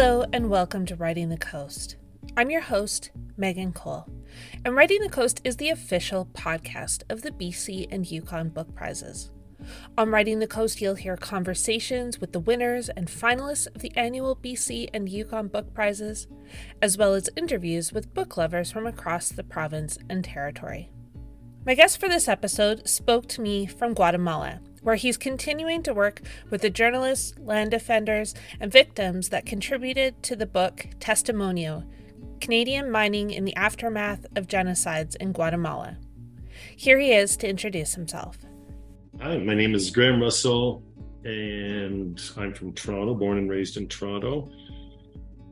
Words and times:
Hello, 0.00 0.24
and 0.32 0.48
welcome 0.48 0.86
to 0.86 0.94
Writing 0.94 1.28
the 1.28 1.36
Coast. 1.36 1.96
I'm 2.36 2.50
your 2.50 2.60
host, 2.60 3.10
Megan 3.36 3.72
Cole, 3.72 4.06
and 4.64 4.76
Writing 4.76 5.00
the 5.00 5.08
Coast 5.08 5.40
is 5.42 5.56
the 5.56 5.70
official 5.70 6.26
podcast 6.34 7.02
of 7.10 7.22
the 7.22 7.32
BC 7.32 7.88
and 7.90 8.08
Yukon 8.08 8.50
Book 8.50 8.72
Prizes. 8.76 9.32
On 9.98 10.08
Writing 10.08 10.38
the 10.38 10.46
Coast, 10.46 10.80
you'll 10.80 10.94
hear 10.94 11.16
conversations 11.16 12.20
with 12.20 12.30
the 12.30 12.38
winners 12.38 12.88
and 12.90 13.08
finalists 13.08 13.66
of 13.74 13.82
the 13.82 13.90
annual 13.96 14.36
BC 14.36 14.88
and 14.94 15.08
Yukon 15.08 15.48
Book 15.48 15.74
Prizes, 15.74 16.28
as 16.80 16.96
well 16.96 17.14
as 17.14 17.28
interviews 17.34 17.92
with 17.92 18.14
book 18.14 18.36
lovers 18.36 18.70
from 18.70 18.86
across 18.86 19.30
the 19.30 19.42
province 19.42 19.98
and 20.08 20.22
territory. 20.22 20.92
My 21.66 21.74
guest 21.74 21.98
for 21.98 22.08
this 22.08 22.28
episode 22.28 22.88
spoke 22.88 23.26
to 23.30 23.40
me 23.40 23.66
from 23.66 23.94
Guatemala, 23.94 24.60
where 24.88 24.96
he's 24.96 25.18
continuing 25.18 25.82
to 25.82 25.92
work 25.92 26.22
with 26.48 26.62
the 26.62 26.70
journalists, 26.70 27.34
land 27.38 27.70
defenders, 27.72 28.34
and 28.58 28.72
victims 28.72 29.28
that 29.28 29.44
contributed 29.44 30.22
to 30.22 30.34
the 30.34 30.46
book 30.46 30.86
Testimonio 30.98 31.84
Canadian 32.40 32.90
Mining 32.90 33.30
in 33.30 33.44
the 33.44 33.54
Aftermath 33.54 34.24
of 34.34 34.46
Genocides 34.46 35.14
in 35.16 35.32
Guatemala. 35.32 35.98
Here 36.74 36.98
he 36.98 37.12
is 37.12 37.36
to 37.36 37.46
introduce 37.46 37.96
himself. 37.96 38.38
Hi, 39.20 39.36
my 39.36 39.52
name 39.52 39.74
is 39.74 39.90
Grahame 39.90 40.22
Russell, 40.22 40.82
and 41.22 42.18
I'm 42.38 42.54
from 42.54 42.72
Toronto, 42.72 43.14
born 43.14 43.36
and 43.36 43.50
raised 43.50 43.76
in 43.76 43.88
Toronto, 43.88 44.48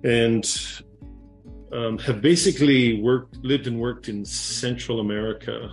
and 0.03 0.47
um, 1.73 1.99
have 1.99 2.23
basically 2.23 3.03
worked, 3.03 3.37
lived 3.45 3.67
and 3.67 3.79
worked 3.79 4.09
in 4.09 4.25
Central 4.25 5.01
America 5.01 5.71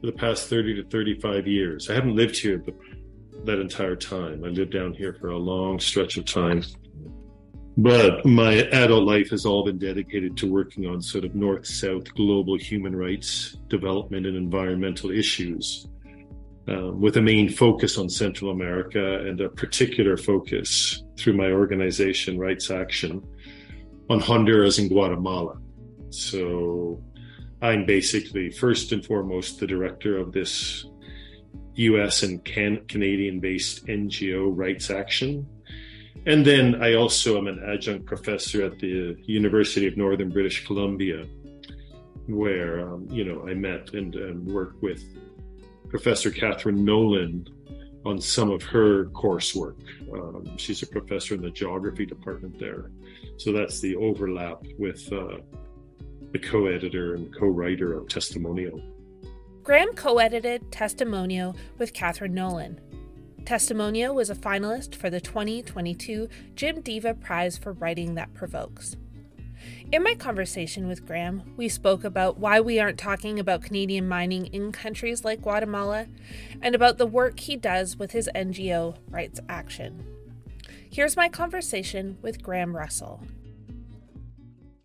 for 0.00 0.06
the 0.06 0.12
past 0.12 0.48
30 0.48 0.82
to 0.82 0.88
35 0.88 1.46
years. 1.46 1.90
I 1.90 1.94
haven't 1.94 2.16
lived 2.16 2.38
here 2.38 2.58
that 3.44 3.60
entire 3.60 3.96
time. 3.96 4.44
I 4.44 4.48
lived 4.48 4.72
down 4.72 4.92
here 4.94 5.16
for 5.20 5.28
a 5.28 5.38
long 5.38 5.78
stretch 5.78 6.16
of 6.16 6.24
time. 6.24 6.62
But 7.78 8.24
my 8.24 8.54
adult 8.72 9.04
life 9.04 9.28
has 9.30 9.44
all 9.44 9.62
been 9.64 9.78
dedicated 9.78 10.36
to 10.38 10.50
working 10.50 10.86
on 10.86 11.02
sort 11.02 11.24
of 11.24 11.34
north 11.34 11.66
south 11.66 12.12
global 12.14 12.56
human 12.56 12.96
rights 12.96 13.58
development 13.68 14.24
and 14.24 14.34
environmental 14.34 15.10
issues 15.10 15.86
um, 16.68 17.00
with 17.00 17.16
a 17.16 17.22
main 17.22 17.50
focus 17.50 17.98
on 17.98 18.08
Central 18.08 18.50
America 18.50 19.20
and 19.20 19.40
a 19.40 19.48
particular 19.48 20.16
focus 20.16 21.04
through 21.16 21.34
my 21.34 21.50
organization, 21.50 22.38
Rights 22.38 22.70
Action, 22.70 23.22
on 24.08 24.20
Honduras 24.20 24.78
and 24.78 24.88
Guatemala. 24.88 25.58
So 26.10 27.02
I'm 27.62 27.84
basically 27.84 28.50
first 28.50 28.92
and 28.92 29.04
foremost 29.04 29.60
the 29.60 29.66
director 29.66 30.18
of 30.18 30.32
this 30.32 30.86
US 31.74 32.22
and 32.22 32.44
can- 32.44 32.84
Canadian 32.88 33.40
based 33.40 33.86
NGO 33.86 34.50
Rights 34.54 34.90
Action. 34.90 35.46
And 36.26 36.44
then 36.44 36.82
I 36.82 36.94
also 36.94 37.38
am 37.38 37.46
an 37.46 37.62
adjunct 37.64 38.06
professor 38.06 38.64
at 38.64 38.78
the 38.80 39.16
University 39.24 39.86
of 39.86 39.96
Northern 39.96 40.30
British 40.30 40.66
Columbia, 40.66 41.24
where, 42.26 42.80
um, 42.80 43.06
you 43.10 43.24
know, 43.24 43.46
I 43.48 43.54
met 43.54 43.94
and, 43.94 44.44
worked 44.46 44.82
with 44.82 45.04
Professor 45.88 46.30
Catherine 46.30 46.84
Nolin 46.84 47.46
on 48.04 48.20
some 48.20 48.50
of 48.50 48.62
her 48.64 49.06
coursework. 49.06 49.76
Um, 50.12 50.56
she's 50.56 50.82
a 50.82 50.86
professor 50.86 51.34
in 51.34 51.42
the 51.42 51.50
geography 51.50 52.06
department 52.06 52.58
there. 52.58 52.90
So 53.36 53.52
that's 53.52 53.80
the 53.80 53.94
overlap 53.96 54.64
with 54.78 55.12
uh, 55.12 55.38
the 56.32 56.38
co 56.38 56.66
editor 56.66 57.14
and 57.14 57.32
co 57.36 57.46
writer 57.46 57.92
of 57.94 58.08
Testimonio. 58.08 58.82
Grahame 59.66 59.96
co 59.96 60.18
edited 60.18 60.70
Testimonio 60.70 61.56
with 61.76 61.92
Catherine 61.92 62.36
Nolin. 62.36 62.78
Testimonio 63.42 64.14
was 64.14 64.30
a 64.30 64.36
finalist 64.36 64.94
for 64.94 65.10
the 65.10 65.20
2022 65.20 66.28
Jim 66.54 66.80
Deva 66.82 67.14
Prize 67.14 67.58
for 67.58 67.72
Writing 67.72 68.14
That 68.14 68.32
Provokes. 68.32 68.94
In 69.90 70.04
my 70.04 70.14
conversation 70.14 70.86
with 70.86 71.04
Grahame, 71.04 71.42
we 71.56 71.68
spoke 71.68 72.04
about 72.04 72.38
why 72.38 72.60
we 72.60 72.78
aren't 72.78 72.96
talking 72.96 73.40
about 73.40 73.64
Canadian 73.64 74.06
mining 74.06 74.46
in 74.54 74.70
countries 74.70 75.24
like 75.24 75.42
Guatemala 75.42 76.06
and 76.62 76.76
about 76.76 76.98
the 76.98 77.04
work 77.04 77.40
he 77.40 77.56
does 77.56 77.96
with 77.96 78.12
his 78.12 78.30
NGO 78.36 78.96
Rights 79.10 79.40
Action. 79.48 80.06
Here's 80.88 81.16
my 81.16 81.28
conversation 81.28 82.18
with 82.22 82.40
Grahame 82.40 82.72
Russell. 82.72 83.20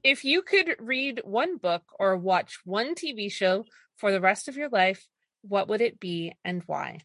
If 0.03 0.25
you 0.25 0.41
could 0.41 0.75
read 0.79 1.22
one 1.23 1.57
book 1.57 1.83
or 2.00 2.17
watch 2.17 2.57
one 2.66 2.95
TV 2.95 3.31
show 3.31 3.66
for 4.01 4.12
the 4.12 4.19
rest 4.19 4.47
of 4.47 4.57
your 4.57 4.67
life, 4.67 5.07
what 5.44 5.69
would 5.69 5.79
it 5.79 6.00
be 6.00 6.34
and 6.44 6.63
why? 6.66 7.01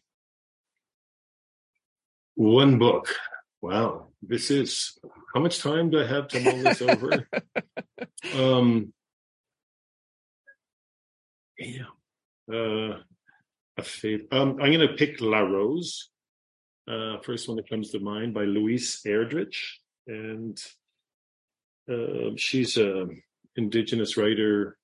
One 2.33 2.79
book. 2.79 3.13
Wow, 3.61 4.07
this 4.21 4.51
is 4.51 4.97
how 5.33 5.39
much 5.39 5.59
time 5.59 5.91
do 5.91 6.01
I 6.01 6.07
have 6.07 6.27
to 6.29 6.39
mull 6.39 6.57
this 6.57 6.81
over? 6.81 7.27
um, 8.35 8.93
yeah, 11.57 11.91
uh, 12.51 12.97
a 13.77 13.83
favorite. 13.83 14.27
Um, 14.31 14.59
I'm 14.61 14.71
going 14.71 14.87
to 14.87 14.93
pick 14.95 15.21
La 15.21 15.39
Rose. 15.39 16.09
Uh, 16.87 17.19
first 17.21 17.47
one 17.47 17.57
that 17.57 17.69
comes 17.69 17.91
to 17.91 17.99
mind 17.99 18.33
by 18.33 18.45
Louise 18.45 19.01
Erdrich, 19.05 19.57
and 20.07 20.57
uh, 21.91 22.31
she's 22.37 22.77
a 22.77 23.07
indigenous 23.55 24.17
writer 24.17 24.77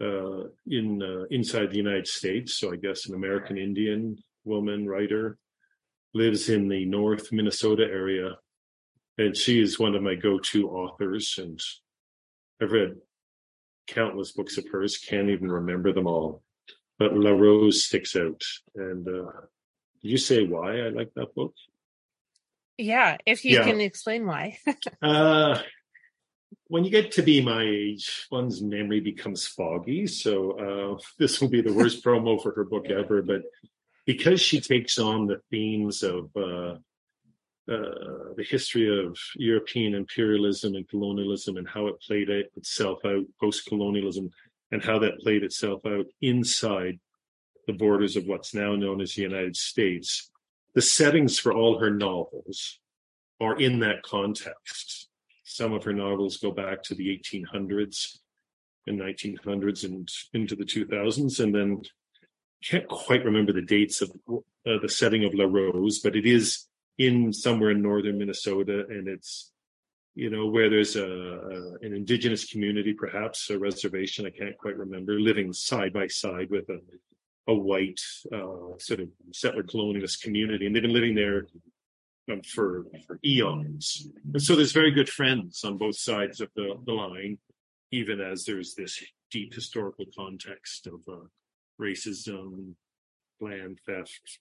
uh, 0.00 0.44
in 0.66 1.02
uh, 1.02 1.24
inside 1.30 1.70
the 1.70 1.76
United 1.76 2.06
States. 2.06 2.58
So 2.58 2.72
I 2.72 2.76
guess 2.76 3.06
an 3.06 3.14
American 3.14 3.58
Indian 3.58 4.16
woman 4.44 4.86
writer 4.86 5.38
lives 6.14 6.48
in 6.48 6.68
the 6.68 6.84
North 6.86 7.32
Minnesota 7.32 7.84
area, 7.84 8.36
and 9.18 9.36
she 9.36 9.60
is 9.60 9.78
one 9.78 9.94
of 9.94 10.02
my 10.02 10.14
go-to 10.14 10.68
authors. 10.68 11.38
And 11.38 11.60
I've 12.60 12.72
read 12.72 12.96
countless 13.86 14.32
books 14.32 14.58
of 14.58 14.66
hers, 14.70 14.98
can't 14.98 15.30
even 15.30 15.50
remember 15.50 15.92
them 15.92 16.06
all. 16.06 16.42
But 16.98 17.14
La 17.14 17.30
Rose 17.30 17.84
sticks 17.84 18.16
out. 18.16 18.42
And 18.74 19.06
uh, 19.06 19.30
you 20.00 20.16
say 20.16 20.46
why 20.46 20.80
I 20.80 20.88
like 20.88 21.12
that 21.16 21.34
book? 21.34 21.54
Yeah, 22.78 23.16
if 23.26 23.44
you 23.44 23.58
yeah. 23.58 23.64
can 23.64 23.80
explain 23.80 24.26
why. 24.26 24.58
uh, 25.02 25.60
when 26.68 26.84
you 26.84 26.90
get 26.90 27.12
to 27.12 27.22
be 27.22 27.40
my 27.40 27.62
age, 27.62 28.26
one's 28.30 28.60
memory 28.60 29.00
becomes 29.00 29.46
foggy. 29.46 30.06
So 30.06 30.98
uh, 30.98 31.02
this 31.18 31.40
will 31.40 31.48
be 31.48 31.62
the 31.62 31.72
worst 31.72 32.04
promo 32.04 32.42
for 32.42 32.52
her 32.52 32.64
book 32.64 32.90
ever. 32.90 33.22
But 33.22 33.42
because 34.04 34.40
she 34.40 34.60
takes 34.60 34.98
on 34.98 35.26
the 35.26 35.40
themes 35.50 36.02
of 36.02 36.30
uh, 36.36 36.76
uh, 37.68 38.34
the 38.36 38.46
history 38.48 39.04
of 39.04 39.18
European 39.34 39.94
imperialism 39.94 40.76
and 40.76 40.88
colonialism 40.88 41.56
and 41.56 41.68
how 41.68 41.88
it 41.88 42.00
played 42.00 42.30
itself 42.30 43.00
out 43.04 43.24
post 43.40 43.66
colonialism 43.66 44.30
and 44.70 44.84
how 44.84 44.98
that 45.00 45.18
played 45.18 45.42
itself 45.42 45.84
out 45.86 46.06
inside 46.20 46.98
the 47.66 47.72
borders 47.72 48.16
of 48.16 48.26
what's 48.26 48.54
now 48.54 48.76
known 48.76 49.00
as 49.00 49.14
the 49.14 49.22
United 49.22 49.56
States. 49.56 50.30
The 50.74 50.82
settings 50.82 51.38
for 51.38 51.52
all 51.52 51.80
her 51.80 51.90
novels 51.90 52.78
are 53.40 53.56
in 53.58 53.80
that 53.80 54.02
context. 54.02 55.05
Some 55.56 55.72
of 55.72 55.84
her 55.84 55.94
novels 55.94 56.36
go 56.36 56.50
back 56.50 56.82
to 56.82 56.94
the 56.94 57.08
1800s 57.08 58.18
and 58.86 59.00
1900s 59.00 59.84
and 59.84 60.06
into 60.34 60.54
the 60.54 60.64
2000s, 60.64 61.40
and 61.40 61.54
then 61.54 61.80
can't 62.62 62.86
quite 62.88 63.24
remember 63.24 63.54
the 63.54 63.62
dates 63.62 64.02
of 64.02 64.10
uh, 64.28 64.78
the 64.82 64.88
setting 64.88 65.24
of 65.24 65.32
La 65.32 65.46
Rose, 65.46 66.00
but 66.00 66.14
it 66.14 66.26
is 66.26 66.66
in 66.98 67.32
somewhere 67.32 67.70
in 67.70 67.80
northern 67.80 68.18
Minnesota, 68.18 68.84
and 68.90 69.08
it's 69.08 69.52
you 70.14 70.28
know 70.28 70.46
where 70.46 70.68
there's 70.68 70.94
a, 70.94 71.06
a, 71.06 71.74
an 71.86 71.94
indigenous 71.94 72.44
community, 72.44 72.92
perhaps 72.92 73.48
a 73.48 73.58
reservation. 73.58 74.26
I 74.26 74.30
can't 74.30 74.58
quite 74.58 74.76
remember, 74.76 75.18
living 75.18 75.54
side 75.54 75.94
by 75.94 76.06
side 76.08 76.50
with 76.50 76.68
a 76.68 76.80
a 77.48 77.54
white 77.54 78.00
uh, 78.30 78.76
sort 78.78 79.00
of 79.00 79.08
settler 79.32 79.62
colonialist 79.62 80.20
community, 80.20 80.66
and 80.66 80.74
they've 80.74 80.82
been 80.82 80.92
living 80.92 81.14
there 81.14 81.46
for 82.44 82.86
for 83.06 83.18
eons. 83.24 84.08
And 84.32 84.42
so 84.42 84.56
there's 84.56 84.72
very 84.72 84.90
good 84.90 85.08
friends 85.08 85.64
on 85.64 85.78
both 85.78 85.96
sides 85.96 86.40
of 86.40 86.50
the, 86.56 86.74
the 86.84 86.92
line, 86.92 87.38
even 87.92 88.20
as 88.20 88.44
there's 88.44 88.74
this 88.74 89.02
deep 89.30 89.54
historical 89.54 90.06
context 90.16 90.86
of 90.86 91.00
uh, 91.08 91.26
racism, 91.80 92.74
land 93.40 93.78
theft, 93.86 94.38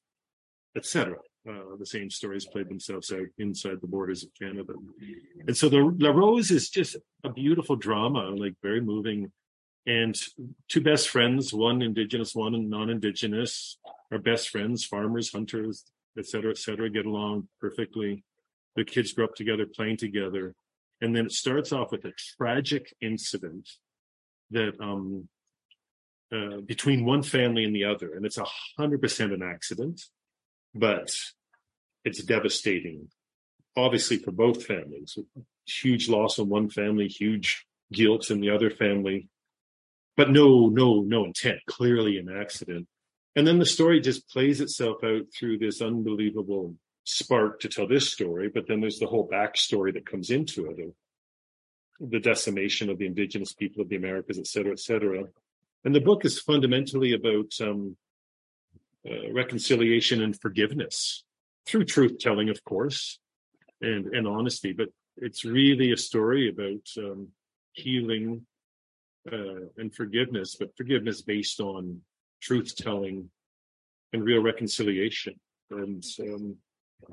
etc. 0.76 1.18
Uh, 1.48 1.76
the 1.78 1.86
same 1.86 2.10
stories 2.10 2.46
played 2.46 2.70
themselves 2.70 3.12
out 3.12 3.28
inside 3.38 3.80
the 3.82 3.88
borders 3.88 4.24
of 4.24 4.30
Canada. 4.40 4.74
And 5.48 5.56
so 5.56 5.70
the 5.70 5.96
La 6.00 6.10
Rose 6.10 6.50
is 6.50 6.70
just 6.70 6.96
a 7.24 7.30
beautiful 7.30 7.76
drama, 7.76 8.30
like 8.30 8.56
very 8.64 8.82
moving. 8.82 9.32
And 9.88 10.20
two 10.68 10.82
best 10.82 11.10
friends, 11.10 11.54
one 11.54 11.84
indigenous, 11.84 12.34
one 12.34 12.70
non-indigenous, 12.70 13.78
are 14.12 14.18
best 14.18 14.50
friends, 14.50 14.84
farmers, 14.84 15.32
hunters, 15.32 15.86
et 16.18 16.26
cetera, 16.26 16.52
et 16.52 16.58
cetera, 16.58 16.90
get 16.90 17.06
along 17.06 17.48
perfectly. 17.60 18.24
The 18.76 18.86
kids 18.86 19.14
grow 19.14 19.26
up 19.26 19.36
together, 19.36 19.66
playing 19.66 19.98
together. 19.98 20.56
And 21.02 21.16
then 21.16 21.26
it 21.26 21.32
starts 21.32 21.72
off 21.72 21.92
with 21.92 22.06
a 22.06 22.14
tragic 22.38 22.94
incident 23.02 23.70
that 24.52 24.80
um, 24.80 25.28
uh, 26.34 26.62
between 26.66 27.06
one 27.06 27.24
family 27.24 27.64
and 27.66 27.76
the 27.76 27.84
other, 27.84 28.14
and 28.16 28.26
it's 28.26 28.38
a 28.38 28.46
hundred 28.78 29.02
percent 29.02 29.34
an 29.34 29.44
accident, 29.44 30.02
but 30.74 31.14
it's 32.04 32.24
devastating, 32.24 33.10
obviously 33.76 34.18
for 34.18 34.32
both 34.32 34.66
families. 34.66 35.18
huge 35.66 36.10
loss 36.10 36.38
in 36.38 36.48
one 36.50 36.70
family, 36.70 37.08
huge 37.08 37.66
guilt 37.92 38.30
in 38.32 38.40
the 38.40 38.50
other 38.50 38.70
family, 38.70 39.28
but 40.18 40.30
no, 40.30 40.70
no, 40.70 41.02
no 41.02 41.26
intent, 41.26 41.60
clearly 41.68 42.18
an 42.18 42.30
accident. 42.30 42.88
And 43.36 43.46
then 43.46 43.60
the 43.60 43.66
story 43.66 44.00
just 44.00 44.30
plays 44.30 44.62
itself 44.62 45.04
out 45.04 45.24
through 45.38 45.58
this 45.58 45.82
unbelievable 45.82 46.76
spark 47.04 47.60
to 47.60 47.70
tell 47.70 47.88
this 47.88 48.10
story, 48.10 48.50
but 48.50 48.68
then 48.68 48.82
there's 48.82 49.00
the 49.00 49.08
whole 49.08 49.28
backstory 49.28 49.94
that 49.94 50.10
comes 50.10 50.30
into 50.30 50.66
it 50.68 50.80
of 50.80 52.10
the 52.10 52.20
decimation 52.20 52.90
of 52.90 52.98
the 52.98 53.06
indigenous 53.06 53.54
people 53.54 53.82
of 53.82 53.90
the 53.90 53.96
Americas, 53.96 54.40
et 54.40 54.48
cetera, 54.48 54.72
et 54.72 54.80
cetera. 54.80 55.24
And 55.84 55.94
the 55.94 56.02
book 56.02 56.26
is 56.26 56.40
fundamentally 56.40 57.14
about 57.14 57.54
um, 57.62 57.96
uh, 59.08 59.32
reconciliation 59.32 60.24
and 60.24 60.40
forgiveness 60.40 61.24
through 61.66 61.86
truth 61.86 62.18
telling, 62.20 62.50
of 62.50 62.64
course, 62.64 63.20
and, 63.82 64.08
and 64.08 64.28
honesty. 64.28 64.74
But 64.74 64.90
it's 65.18 65.46
really 65.46 65.92
a 65.92 65.98
story 65.98 66.50
about 66.50 66.88
um, 66.98 67.28
healing 67.74 68.46
uh, 69.32 69.68
and 69.78 69.94
forgiveness, 69.94 70.56
but 70.60 70.76
forgiveness 70.76 71.22
based 71.22 71.60
on 71.60 72.02
truth 72.42 72.76
telling 72.76 73.30
and 74.14 74.24
real 74.24 74.42
reconciliation. 74.42 75.36
And 75.72 76.04
um, 76.22 76.58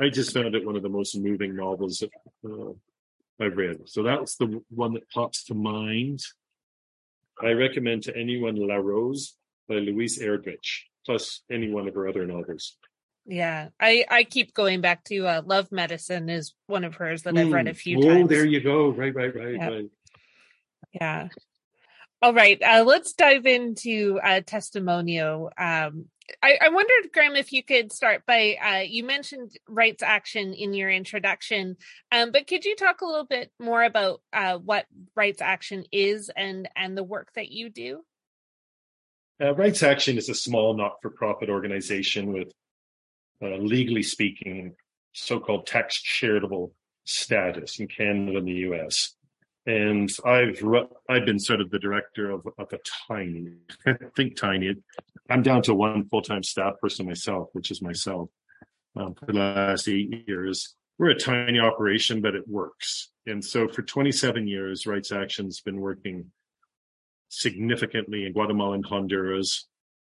I 0.01 0.09
just 0.09 0.33
found 0.33 0.55
it 0.55 0.65
one 0.65 0.77
of 0.77 0.83
the 0.83 0.89
most 0.89 1.17
moving 1.17 1.57
novels 1.57 1.99
that 1.99 2.11
uh, 2.49 2.73
I've 3.45 3.57
read. 3.57 3.81
So 3.87 4.03
that's 4.03 4.37
the 4.37 4.63
one 4.71 4.95
that 4.95 5.11
pops 5.11 5.45
to 5.45 5.55
mind. 5.55 6.21
I 7.43 7.51
recommend 7.53 8.05
to 8.05 8.17
anyone 8.17 8.57
La 8.57 8.77
Rose 8.77 9.37
by 9.69 9.77
Louise 9.77 10.19
Erdrich, 10.21 10.83
plus 11.05 11.43
any 11.51 11.71
one 11.71 11.89
of 11.89 11.95
her 11.95 12.07
other 12.09 12.27
novels. 12.27 12.77
Yeah, 13.25 13.69
I 13.79 14.05
I 14.11 14.25
keep 14.25 14.53
going 14.53 14.81
back 14.81 15.05
to 15.05 15.27
uh, 15.27 15.43
Love 15.45 15.71
Medicine 15.71 16.29
is 16.29 16.55
one 16.67 16.85
of 16.85 16.97
hers 16.97 17.23
that 17.23 17.37
I've 17.37 17.53
read 17.53 17.69
a 17.69 17.75
few 17.75 17.99
mm. 17.99 18.03
times. 18.03 18.25
Oh, 18.25 18.27
there 18.27 18.45
you 18.45 18.61
go. 18.61 18.89
Right, 18.89 19.15
right, 19.15 19.35
right, 19.35 19.55
yep. 19.55 19.71
right. 19.71 19.91
Yeah. 20.93 21.29
All 22.23 22.33
right, 22.33 22.63
uh, 22.63 22.85
let's 22.87 23.15
dive 23.15 23.47
into 23.47 24.21
uh, 24.23 24.43
Testimonio. 24.43 25.47
Um, 25.59 26.05
I, 26.41 26.57
I, 26.63 26.69
wondered, 26.69 27.13
Grahame, 27.13 27.37
if 27.37 27.53
you 27.53 27.65
could 27.65 27.91
start 27.91 28.23
by 28.29 28.57
uh, 28.65 28.83
you 28.89 29.03
mentioned 29.03 29.51
rights 29.69 30.05
action 30.05 30.55
in 30.55 30.73
your 30.73 30.89
introduction, 30.89 31.77
um, 32.13 32.31
but 32.31 32.47
could 32.47 32.65
you 32.65 32.77
talk 32.77 33.01
a 33.01 33.07
little 33.07 33.27
bit 33.27 33.51
more 33.59 33.83
about 33.83 34.23
uh, 34.33 34.57
what 34.57 34.87
rights 35.17 35.43
action 35.43 35.85
is 35.91 36.31
and 36.37 36.69
and 36.77 36.97
the 36.97 37.03
work 37.03 37.33
that 37.35 37.51
you 37.51 37.71
do? 37.71 38.05
Uh, 39.43 39.53
rights 39.57 39.83
Action 39.83 40.17
is 40.17 40.29
a 40.29 40.35
small 40.35 40.77
not-for-profit 40.77 41.51
organization 41.51 42.33
with, 42.33 42.53
uh, 43.43 43.57
legally 43.57 44.05
speaking, 44.05 44.77
so-called 45.13 45.67
tax 45.67 46.01
charitable 46.01 46.73
status 47.03 47.81
in 47.81 47.89
Canada 47.89 48.39
and 48.39 48.47
the 48.47 48.53
U.S 48.53 49.17
and 49.67 50.11
I've 50.25 50.63
I've 51.09 51.25
been 51.25 51.39
sort 51.39 51.61
of 51.61 51.71
the 51.71 51.79
director 51.79 52.31
of, 52.31 52.47
of 52.59 52.73
a 52.73 52.79
tiny, 53.09 53.53
think 54.17 54.37
tiny. 54.37 54.75
I'm 55.31 55.43
down 55.43 55.63
to 55.63 55.75
one 55.75 56.09
full 56.09 56.23
time 56.23 56.43
staff 56.43 56.75
person 56.81 57.07
myself, 57.07 57.49
which 57.53 57.71
is 57.71 57.81
myself. 57.81 58.29
Um, 58.97 59.15
for 59.15 59.27
the 59.27 59.39
last 59.39 59.89
eight 59.89 60.25
years, 60.27 60.75
we're 60.99 61.11
a 61.11 61.19
tiny 61.19 61.59
operation, 61.59 62.21
but 62.21 62.35
it 62.35 62.47
works. 62.47 63.11
And 63.27 63.43
so 63.43 63.69
for 63.69 63.83
27 63.83 64.47
years, 64.47 64.87
Rights 64.87 65.13
Action's 65.13 65.61
been 65.61 65.81
working 65.81 66.27
significantly 67.29 68.27
in 68.27 68.33
Guatemala 68.33 68.75
and 68.75 68.85
Honduras, 68.85 69.67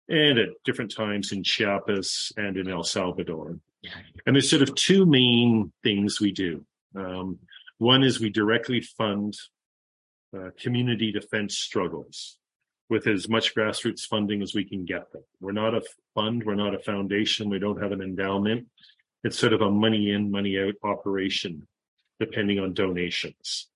and 0.08 0.38
at 0.38 0.48
different 0.64 0.92
times 0.92 1.32
in 1.32 1.44
Chiapas 1.44 2.32
and 2.36 2.56
in 2.56 2.68
El 2.68 2.82
Salvador. 2.82 3.58
And 4.26 4.34
there's 4.34 4.50
sort 4.50 4.62
of 4.62 4.74
two 4.74 5.06
main 5.06 5.72
things 5.82 6.20
we 6.20 6.32
do. 6.32 6.64
Um, 6.96 7.38
one 7.78 8.02
is 8.02 8.20
we 8.20 8.30
directly 8.30 8.80
fund 8.80 9.36
uh, 10.36 10.50
community 10.58 11.12
defense 11.12 11.56
struggles 11.56 12.38
with 12.90 13.06
as 13.06 13.28
much 13.28 13.54
grassroots 13.54 14.02
funding 14.02 14.42
as 14.42 14.54
we 14.54 14.64
can 14.64 14.84
get 14.84 15.10
them. 15.12 15.22
We're 15.40 15.52
not 15.52 15.74
a 15.74 15.82
fund, 16.14 16.44
we're 16.44 16.54
not 16.54 16.74
a 16.74 16.78
foundation, 16.78 17.48
we 17.48 17.58
don't 17.58 17.82
have 17.82 17.92
an 17.92 18.02
endowment. 18.02 18.66
It's 19.22 19.38
sort 19.38 19.52
of 19.52 19.62
a 19.62 19.70
money 19.70 20.10
in, 20.10 20.30
money 20.30 20.58
out 20.58 20.74
operation, 20.82 21.66
depending 22.20 22.58
on 22.58 22.74
donations. 22.74 23.68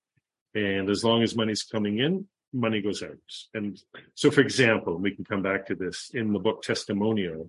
And 0.55 0.91
as 0.91 1.05
long 1.05 1.23
as 1.23 1.37
money's 1.37 1.63
coming 1.63 1.99
in, 1.99 2.27
money 2.53 2.83
goes 2.83 3.03
out. 3.03 3.17
And 3.55 3.81
so, 4.15 4.31
for 4.31 4.41
example, 4.41 4.99
we 4.99 5.15
can 5.15 5.25
come 5.25 5.43
back 5.43 5.67
to 5.67 5.75
this 5.75 6.11
in 6.13 6.33
the 6.33 6.39
book 6.39 6.63
Testimonio, 6.63 7.49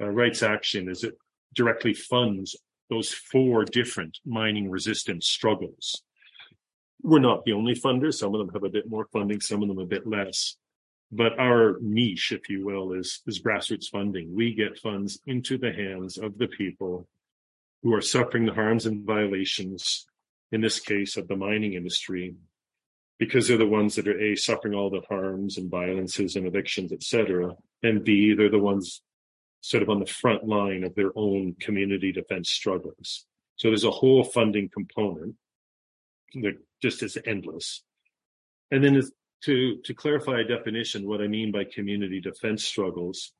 uh, 0.00 0.08
Rights 0.08 0.42
Action 0.42 0.88
is 0.88 1.04
it 1.04 1.16
directly 1.54 1.94
funds 1.94 2.54
those 2.88 3.12
four 3.12 3.64
different 3.64 4.18
mining 4.24 4.70
resistance 4.70 5.26
struggles. 5.26 6.02
We're 7.02 7.18
not 7.18 7.44
the 7.44 7.52
only 7.52 7.74
funders. 7.74 8.14
Some 8.14 8.34
of 8.34 8.38
them 8.38 8.54
have 8.54 8.64
a 8.64 8.70
bit 8.70 8.88
more 8.88 9.06
funding, 9.12 9.40
some 9.40 9.62
of 9.62 9.68
them 9.68 9.78
a 9.78 9.86
bit 9.86 10.06
less. 10.06 10.56
But 11.12 11.38
our 11.38 11.76
niche, 11.80 12.32
if 12.32 12.48
you 12.48 12.64
will, 12.64 12.92
is, 12.92 13.22
is 13.26 13.40
grassroots 13.40 13.88
funding. 13.88 14.34
We 14.34 14.54
get 14.54 14.78
funds 14.78 15.20
into 15.26 15.56
the 15.56 15.72
hands 15.72 16.18
of 16.18 16.36
the 16.38 16.48
people 16.48 17.06
who 17.82 17.94
are 17.94 18.00
suffering 18.00 18.46
the 18.46 18.54
harms 18.54 18.86
and 18.86 19.06
violations, 19.06 20.06
in 20.50 20.60
this 20.60 20.80
case, 20.80 21.16
of 21.16 21.28
the 21.28 21.36
mining 21.36 21.74
industry, 21.74 22.34
because 23.18 23.46
they're 23.46 23.56
the 23.56 23.66
ones 23.66 23.94
that 23.94 24.08
are 24.08 24.20
A, 24.20 24.34
suffering 24.34 24.74
all 24.74 24.90
the 24.90 25.02
harms 25.08 25.58
and 25.58 25.70
violences 25.70 26.34
and 26.34 26.46
evictions, 26.46 26.92
et 26.92 27.02
cetera, 27.02 27.54
and 27.82 28.02
B, 28.02 28.34
they're 28.34 28.50
the 28.50 28.58
ones 28.58 29.02
sort 29.66 29.82
of 29.82 29.90
on 29.90 29.98
the 29.98 30.06
front 30.06 30.44
line 30.46 30.84
of 30.84 30.94
their 30.94 31.10
own 31.16 31.52
community 31.58 32.12
defense 32.12 32.50
struggles. 32.50 33.26
So 33.56 33.66
there's 33.66 33.82
a 33.82 33.90
whole 33.90 34.22
funding 34.22 34.68
component 34.72 35.34
that 36.34 36.56
just 36.80 37.02
is 37.02 37.18
endless. 37.26 37.82
And 38.70 38.84
then 38.84 39.02
to, 39.42 39.76
to 39.84 39.94
clarify 39.94 40.40
a 40.40 40.44
definition, 40.44 41.08
what 41.08 41.20
I 41.20 41.26
mean 41.26 41.50
by 41.50 41.64
community 41.64 42.20
defense 42.20 42.64
struggles, 42.64 43.32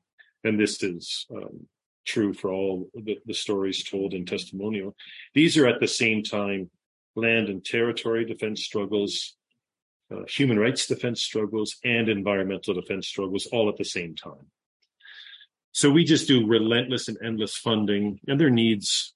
and 0.43 0.59
this 0.59 0.83
is 0.83 1.27
um, 1.31 1.69
true 2.05 2.33
for 2.33 2.51
all 2.51 2.91
the, 2.95 3.19
the 3.27 3.35
stories 3.35 3.85
told 3.85 4.13
in 4.13 4.25
testimonio, 4.25 4.95
these 5.33 5.57
are 5.57 5.69
at 5.69 5.79
the 5.79 5.87
same 5.87 6.25
time 6.25 6.69
land 7.15 7.49
and 7.49 7.65
territory 7.65 8.25
defense 8.25 8.65
struggles, 8.65 9.37
uh, 10.13 10.25
human 10.29 10.59
rights 10.59 10.89
defense 10.89 11.23
struggles, 11.23 11.77
and 11.85 12.09
environmental 12.09 12.75
defense 12.75 13.07
struggles 13.07 13.47
all 13.53 13.69
at 13.69 13.77
the 13.77 13.85
same 13.85 14.17
time. 14.17 14.51
So 15.77 15.91
we 15.91 16.05
just 16.05 16.27
do 16.27 16.47
relentless 16.47 17.07
and 17.09 17.19
endless 17.23 17.55
funding, 17.55 18.19
and 18.27 18.41
their 18.41 18.49
needs 18.49 19.13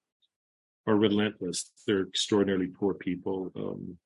are 0.87 0.95
relentless. 0.95 1.71
They're 1.87 2.02
extraordinarily 2.02 2.67
poor 2.67 2.93
people. 2.93 3.50
Um, 3.57 3.97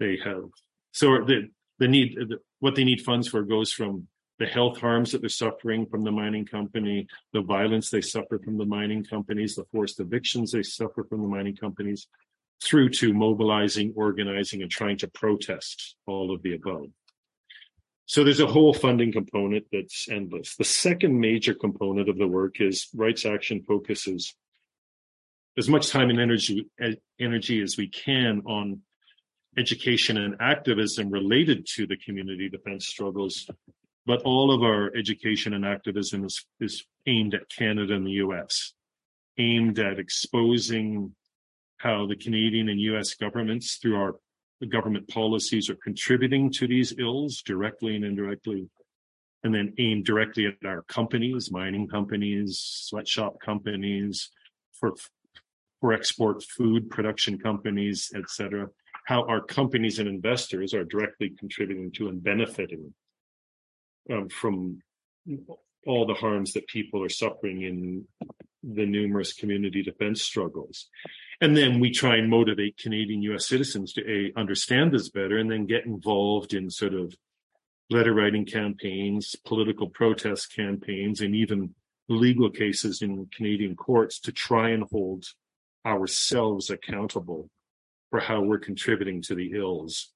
they 0.00 0.18
have 0.24 0.42
so 0.90 1.24
the 1.24 1.50
the 1.78 1.86
need 1.86 2.16
the, 2.16 2.38
what 2.58 2.74
they 2.74 2.82
need 2.82 3.02
funds 3.02 3.28
for 3.28 3.42
goes 3.42 3.72
from 3.72 4.08
the 4.40 4.46
health 4.46 4.78
harms 4.78 5.12
that 5.12 5.20
they're 5.20 5.28
suffering 5.28 5.86
from 5.86 6.02
the 6.02 6.10
mining 6.10 6.46
company, 6.46 7.06
the 7.32 7.42
violence 7.42 7.90
they 7.90 8.00
suffer 8.00 8.40
from 8.40 8.58
the 8.58 8.66
mining 8.66 9.04
companies, 9.04 9.54
the 9.54 9.64
forced 9.70 10.00
evictions 10.00 10.50
they 10.50 10.64
suffer 10.64 11.04
from 11.04 11.22
the 11.22 11.28
mining 11.28 11.54
companies, 11.54 12.08
through 12.60 12.88
to 12.88 13.14
mobilizing, 13.14 13.92
organizing, 13.94 14.62
and 14.62 14.70
trying 14.72 14.98
to 14.98 15.06
protest 15.06 15.94
all 16.06 16.34
of 16.34 16.42
the 16.42 16.54
above. 16.56 16.88
So 18.08 18.24
there's 18.24 18.40
a 18.40 18.46
whole 18.46 18.72
funding 18.72 19.12
component 19.12 19.66
that's 19.70 20.08
endless. 20.08 20.56
The 20.56 20.64
second 20.64 21.20
major 21.20 21.52
component 21.52 22.08
of 22.08 22.16
the 22.16 22.26
work 22.26 22.58
is 22.58 22.88
rights 22.94 23.26
action 23.26 23.62
focuses 23.68 24.34
as 25.58 25.68
much 25.68 25.90
time 25.90 26.08
and 26.08 26.18
energy 26.18 26.66
energy 27.20 27.60
as 27.60 27.76
we 27.76 27.86
can 27.86 28.40
on 28.46 28.80
education 29.58 30.16
and 30.16 30.36
activism 30.40 31.10
related 31.10 31.66
to 31.74 31.86
the 31.86 31.98
community 31.98 32.48
defense 32.48 32.86
struggles. 32.86 33.46
But 34.06 34.22
all 34.22 34.54
of 34.54 34.62
our 34.62 34.90
education 34.96 35.52
and 35.52 35.66
activism 35.66 36.24
is, 36.24 36.46
is 36.60 36.86
aimed 37.06 37.34
at 37.34 37.50
Canada 37.50 37.94
and 37.94 38.06
the 38.06 38.22
US, 38.24 38.72
aimed 39.36 39.78
at 39.78 39.98
exposing 39.98 41.14
how 41.76 42.06
the 42.06 42.16
Canadian 42.16 42.70
and 42.70 42.80
US 42.80 43.12
governments, 43.12 43.76
through 43.76 43.96
our 43.96 44.14
the 44.60 44.66
government 44.66 45.08
policies 45.08 45.70
are 45.70 45.78
contributing 45.82 46.50
to 46.52 46.66
these 46.66 46.94
ills 46.98 47.42
directly 47.42 47.94
and 47.96 48.04
indirectly, 48.04 48.68
and 49.44 49.54
then 49.54 49.74
aimed 49.78 50.04
directly 50.04 50.46
at 50.46 50.66
our 50.66 50.82
companies, 50.82 51.50
mining 51.50 51.88
companies, 51.88 52.60
sweatshop 52.60 53.40
companies, 53.40 54.30
for 54.72 54.94
for 55.80 55.92
export 55.92 56.42
food 56.42 56.90
production 56.90 57.38
companies, 57.38 58.10
etc. 58.14 58.66
How 59.06 59.22
our 59.26 59.40
companies 59.40 60.00
and 60.00 60.08
investors 60.08 60.74
are 60.74 60.84
directly 60.84 61.30
contributing 61.38 61.92
to 61.92 62.08
and 62.08 62.22
benefiting 62.22 62.92
um, 64.12 64.28
from 64.28 64.82
all 65.86 66.06
the 66.06 66.14
harms 66.14 66.52
that 66.52 66.66
people 66.66 67.02
are 67.02 67.08
suffering 67.08 67.62
in 67.62 68.04
the 68.62 68.86
numerous 68.86 69.32
community 69.32 69.82
defense 69.82 70.22
struggles. 70.22 70.88
And 71.40 71.56
then 71.56 71.78
we 71.78 71.90
try 71.90 72.16
and 72.16 72.28
motivate 72.28 72.78
Canadian 72.78 73.22
US 73.22 73.46
citizens 73.46 73.92
to 73.92 74.10
a, 74.10 74.32
understand 74.38 74.92
this 74.92 75.08
better 75.08 75.38
and 75.38 75.50
then 75.50 75.66
get 75.66 75.86
involved 75.86 76.52
in 76.52 76.70
sort 76.70 76.94
of 76.94 77.14
letter 77.90 78.12
writing 78.12 78.44
campaigns, 78.44 79.36
political 79.46 79.88
protest 79.88 80.54
campaigns, 80.54 81.20
and 81.20 81.34
even 81.34 81.74
legal 82.08 82.50
cases 82.50 83.02
in 83.02 83.28
Canadian 83.34 83.76
courts 83.76 84.18
to 84.20 84.32
try 84.32 84.70
and 84.70 84.84
hold 84.90 85.24
ourselves 85.86 86.70
accountable 86.70 87.48
for 88.10 88.20
how 88.20 88.40
we're 88.40 88.58
contributing 88.58 89.22
to 89.22 89.34
the 89.34 89.52
ills 89.54 90.12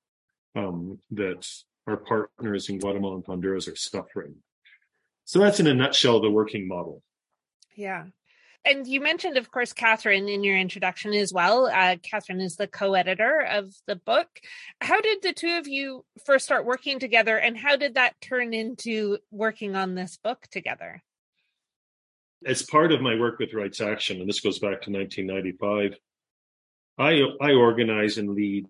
um, 0.56 0.98
that 1.10 1.46
our 1.86 1.96
partners 1.96 2.68
in 2.68 2.78
Guatemala 2.78 3.16
and 3.16 3.26
Honduras 3.26 3.68
are 3.68 3.76
suffering. 3.76 4.36
So 5.24 5.38
that's 5.38 5.60
in 5.60 5.66
a 5.66 5.74
nutshell 5.74 6.20
the 6.20 6.30
working 6.30 6.66
model. 6.66 7.02
Yeah. 7.74 8.06
And 8.64 8.86
you 8.86 9.00
mentioned, 9.00 9.36
of 9.36 9.50
course, 9.50 9.72
Catherine 9.72 10.28
in 10.28 10.44
your 10.44 10.56
introduction 10.56 11.12
as 11.14 11.32
well. 11.32 11.66
Uh, 11.66 11.96
Catherine 12.02 12.40
is 12.40 12.56
the 12.56 12.68
co 12.68 12.94
editor 12.94 13.40
of 13.40 13.74
the 13.86 13.96
book. 13.96 14.28
How 14.80 15.00
did 15.00 15.22
the 15.22 15.32
two 15.32 15.58
of 15.58 15.66
you 15.66 16.04
first 16.24 16.44
start 16.44 16.64
working 16.64 17.00
together, 17.00 17.36
and 17.36 17.56
how 17.56 17.76
did 17.76 17.94
that 17.94 18.20
turn 18.20 18.54
into 18.54 19.18
working 19.32 19.74
on 19.74 19.94
this 19.94 20.16
book 20.16 20.46
together? 20.50 21.02
As 22.46 22.62
part 22.62 22.92
of 22.92 23.00
my 23.00 23.16
work 23.16 23.38
with 23.40 23.54
Rights 23.54 23.80
Action, 23.80 24.20
and 24.20 24.28
this 24.28 24.40
goes 24.40 24.58
back 24.58 24.82
to 24.82 24.90
1995, 24.90 25.96
I, 26.98 27.22
I 27.40 27.52
organize 27.52 28.18
and 28.18 28.30
lead 28.30 28.66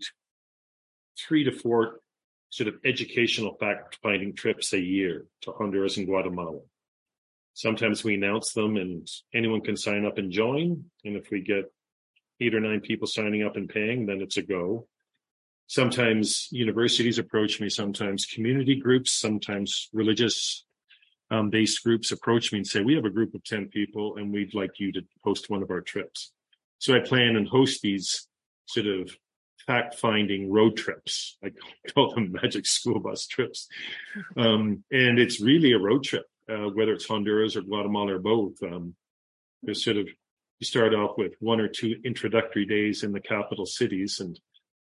three 1.18 1.44
to 1.44 1.52
four 1.52 2.00
sort 2.48 2.68
of 2.68 2.76
educational 2.84 3.56
fact 3.58 3.98
finding 4.02 4.34
trips 4.34 4.72
a 4.72 4.80
year 4.80 5.26
to 5.42 5.52
Honduras 5.52 5.96
and 5.96 6.06
Guatemala. 6.06 6.60
Sometimes 7.54 8.02
we 8.02 8.14
announce 8.14 8.52
them 8.52 8.76
and 8.76 9.06
anyone 9.34 9.60
can 9.60 9.76
sign 9.76 10.06
up 10.06 10.18
and 10.18 10.32
join. 10.32 10.84
And 11.04 11.16
if 11.16 11.30
we 11.30 11.42
get 11.42 11.70
eight 12.40 12.54
or 12.54 12.60
nine 12.60 12.80
people 12.80 13.06
signing 13.06 13.42
up 13.42 13.56
and 13.56 13.68
paying, 13.68 14.06
then 14.06 14.20
it's 14.20 14.36
a 14.36 14.42
go. 14.42 14.86
Sometimes 15.66 16.48
universities 16.50 17.18
approach 17.18 17.60
me, 17.60 17.68
sometimes 17.68 18.26
community 18.26 18.76
groups, 18.76 19.12
sometimes 19.12 19.88
religious 19.92 20.64
um, 21.30 21.50
based 21.50 21.82
groups 21.82 22.10
approach 22.10 22.52
me 22.52 22.58
and 22.58 22.66
say, 22.66 22.82
We 22.82 22.94
have 22.94 23.04
a 23.04 23.10
group 23.10 23.34
of 23.34 23.44
10 23.44 23.68
people 23.68 24.16
and 24.16 24.32
we'd 24.32 24.54
like 24.54 24.78
you 24.78 24.92
to 24.92 25.02
host 25.24 25.48
one 25.48 25.62
of 25.62 25.70
our 25.70 25.80
trips. 25.80 26.32
So 26.78 26.94
I 26.94 27.00
plan 27.00 27.36
and 27.36 27.48
host 27.48 27.80
these 27.82 28.26
sort 28.66 28.86
of 28.86 29.16
fact 29.66 29.94
finding 29.94 30.50
road 30.50 30.76
trips. 30.76 31.38
I 31.44 31.52
call 31.94 32.14
them 32.14 32.32
magic 32.32 32.66
school 32.66 33.00
bus 33.00 33.26
trips. 33.26 33.68
Um, 34.36 34.84
and 34.90 35.18
it's 35.18 35.40
really 35.40 35.72
a 35.72 35.78
road 35.78 36.04
trip 36.04 36.26
uh, 36.50 36.68
whether 36.74 36.92
it's 36.92 37.06
Honduras 37.06 37.56
or 37.56 37.62
Guatemala 37.62 38.14
or 38.14 38.18
both. 38.18 38.62
Um, 38.62 38.94
there's 39.62 39.84
sort 39.84 39.96
of 39.96 40.08
you 40.62 40.66
start 40.66 40.94
off 40.94 41.18
with 41.18 41.34
one 41.40 41.60
or 41.60 41.66
two 41.66 41.96
introductory 42.04 42.64
days 42.64 43.02
in 43.02 43.10
the 43.10 43.20
capital 43.20 43.66
cities 43.66 44.20
and 44.20 44.38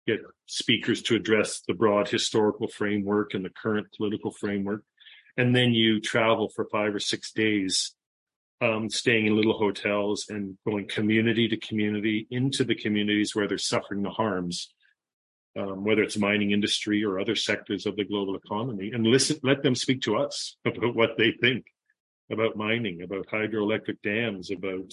get 0.07 0.21
speakers 0.47 1.03
to 1.03 1.15
address 1.15 1.61
the 1.67 1.73
broad 1.73 2.09
historical 2.09 2.67
framework 2.67 3.33
and 3.35 3.45
the 3.45 3.51
current 3.61 3.85
political 3.95 4.31
framework. 4.31 4.83
And 5.37 5.55
then 5.55 5.73
you 5.73 6.01
travel 6.01 6.49
for 6.49 6.65
five 6.71 6.95
or 6.95 6.99
six 6.99 7.31
days, 7.31 7.93
um, 8.59 8.89
staying 8.89 9.27
in 9.27 9.35
little 9.35 9.57
hotels 9.57 10.25
and 10.29 10.57
going 10.65 10.87
community 10.87 11.47
to 11.47 11.57
community 11.57 12.25
into 12.31 12.63
the 12.63 12.73
communities 12.73 13.35
where 13.35 13.47
they're 13.47 13.59
suffering 13.59 14.01
the 14.01 14.09
harms, 14.09 14.73
um, 15.57 15.83
whether 15.83 16.03
it's 16.03 16.17
mining 16.17 16.51
industry 16.51 17.03
or 17.03 17.19
other 17.19 17.35
sectors 17.35 17.85
of 17.85 17.95
the 17.95 18.05
global 18.05 18.35
economy, 18.35 18.91
and 18.93 19.05
listen, 19.05 19.37
let 19.43 19.63
them 19.63 19.75
speak 19.75 20.01
to 20.01 20.17
us 20.17 20.55
about 20.65 20.95
what 20.95 21.17
they 21.17 21.31
think 21.31 21.65
about 22.31 22.57
mining, 22.57 23.01
about 23.01 23.27
hydroelectric 23.27 24.01
dams, 24.03 24.51
about 24.51 24.91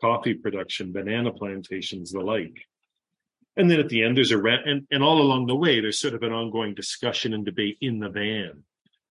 coffee 0.00 0.34
production, 0.34 0.92
banana 0.92 1.30
plantations, 1.30 2.10
the 2.10 2.20
like. 2.20 2.56
And 3.56 3.70
then 3.70 3.80
at 3.80 3.88
the 3.88 4.02
end, 4.02 4.16
there's 4.16 4.32
a 4.32 4.38
and, 4.38 4.86
and 4.90 5.02
all 5.02 5.20
along 5.20 5.46
the 5.46 5.56
way, 5.56 5.80
there's 5.80 5.98
sort 5.98 6.14
of 6.14 6.22
an 6.22 6.32
ongoing 6.32 6.74
discussion 6.74 7.34
and 7.34 7.44
debate 7.44 7.76
in 7.80 7.98
the 7.98 8.08
van. 8.08 8.64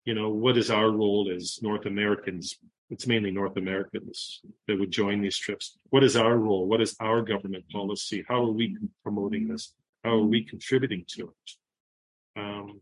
You 0.05 0.15
know, 0.15 0.29
what 0.29 0.57
is 0.57 0.71
our 0.71 0.91
role 0.91 1.33
as 1.35 1.59
North 1.63 1.87
Americans? 1.87 2.57
It's 2.91 3.09
mainly 3.09 3.33
North 3.33 3.57
Americans 3.57 4.41
that 4.69 4.79
would 4.79 4.93
join 4.93 5.21
these 5.21 5.37
trips. 5.37 5.77
What 5.91 6.05
is 6.05 6.17
our 6.17 6.37
role? 6.37 6.67
What 6.69 6.81
is 6.81 6.95
our 7.01 7.23
government 7.23 7.65
policy? 7.73 8.25
How 8.29 8.45
are 8.45 8.53
we 8.53 8.77
promoting 9.03 9.49
this? 9.49 9.73
How 10.07 10.19
are 10.19 10.23
we 10.23 10.45
contributing 10.45 11.05
to 11.17 11.23
it? 11.23 12.41
Um, 12.41 12.81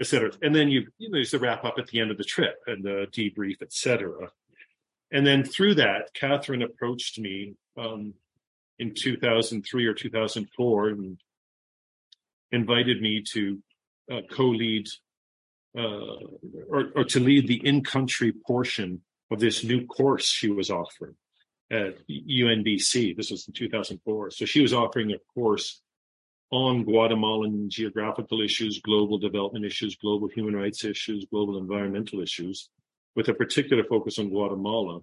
et 0.00 0.06
cetera. 0.08 0.32
And 0.42 0.52
then 0.52 0.68
you, 0.68 0.88
you 0.98 1.08
know, 1.08 1.18
there's 1.18 1.30
the 1.30 1.38
wrap 1.38 1.64
up 1.64 1.74
at 1.78 1.86
the 1.86 2.00
end 2.00 2.10
of 2.10 2.18
the 2.18 2.24
trip 2.24 2.56
and 2.66 2.82
the 2.82 3.06
debrief, 3.12 3.62
et 3.62 3.72
cetera. 3.72 4.28
And 5.12 5.24
then 5.24 5.44
through 5.44 5.76
that, 5.76 6.12
Catherine 6.14 6.62
approached 6.62 7.20
me 7.20 7.54
um, 7.78 8.14
in 8.80 8.92
2003 8.92 9.86
or 9.86 9.94
2004 9.94 10.88
and 10.88 11.18
invited 12.50 13.00
me 13.00 13.22
to 13.34 13.62
uh, 14.10 14.22
co-lead 14.28 14.88
uh, 15.78 16.16
or, 16.68 16.90
or, 16.96 17.04
to 17.04 17.20
lead 17.20 17.46
the 17.46 17.64
in-country 17.64 18.32
portion 18.44 19.00
of 19.30 19.38
this 19.38 19.62
new 19.62 19.86
course 19.86 20.26
she 20.26 20.50
was 20.50 20.70
offering 20.70 21.14
at 21.70 21.96
UNBC. 22.10 23.16
This 23.16 23.30
was 23.30 23.46
in 23.46 23.54
2004. 23.54 24.32
So 24.32 24.44
she 24.44 24.60
was 24.60 24.74
offering 24.74 25.12
a 25.12 25.18
course 25.32 25.80
on 26.52 26.84
Guatemalan 26.84 27.70
geographical 27.70 28.42
issues, 28.42 28.78
global 28.80 29.18
development 29.18 29.64
issues, 29.64 29.96
global 29.96 30.28
human 30.28 30.54
rights 30.54 30.84
issues, 30.84 31.24
global 31.30 31.58
environmental 31.58 32.20
issues, 32.20 32.68
with 33.16 33.28
a 33.28 33.34
particular 33.34 33.82
focus 33.84 34.18
on 34.18 34.28
Guatemala. 34.28 35.00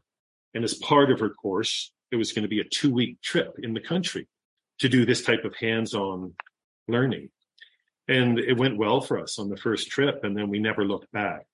And 0.53 0.63
as 0.63 0.75
part 0.75 1.09
of 1.09 1.19
her 1.19 1.31
course, 1.31 1.91
there 2.11 2.19
was 2.19 2.33
going 2.33 2.43
to 2.43 2.49
be 2.49 2.59
a 2.59 2.63
two 2.63 2.93
week 2.93 3.19
trip 3.21 3.55
in 3.63 3.73
the 3.73 3.81
country 3.81 4.27
to 4.79 4.87
do 4.87 5.05
this 5.05 5.23
type 5.23 5.43
of 5.43 5.55
hands 5.55 5.95
on 5.95 6.35
learning. 6.87 7.29
And 8.07 8.39
it 8.39 8.57
went 8.57 8.77
well 8.77 9.01
for 9.01 9.19
us 9.19 9.39
on 9.39 9.49
the 9.49 9.57
first 9.57 9.89
trip. 9.89 10.23
And 10.23 10.37
then 10.37 10.49
we 10.49 10.59
never 10.59 10.85
looked 10.85 11.11
back. 11.11 11.45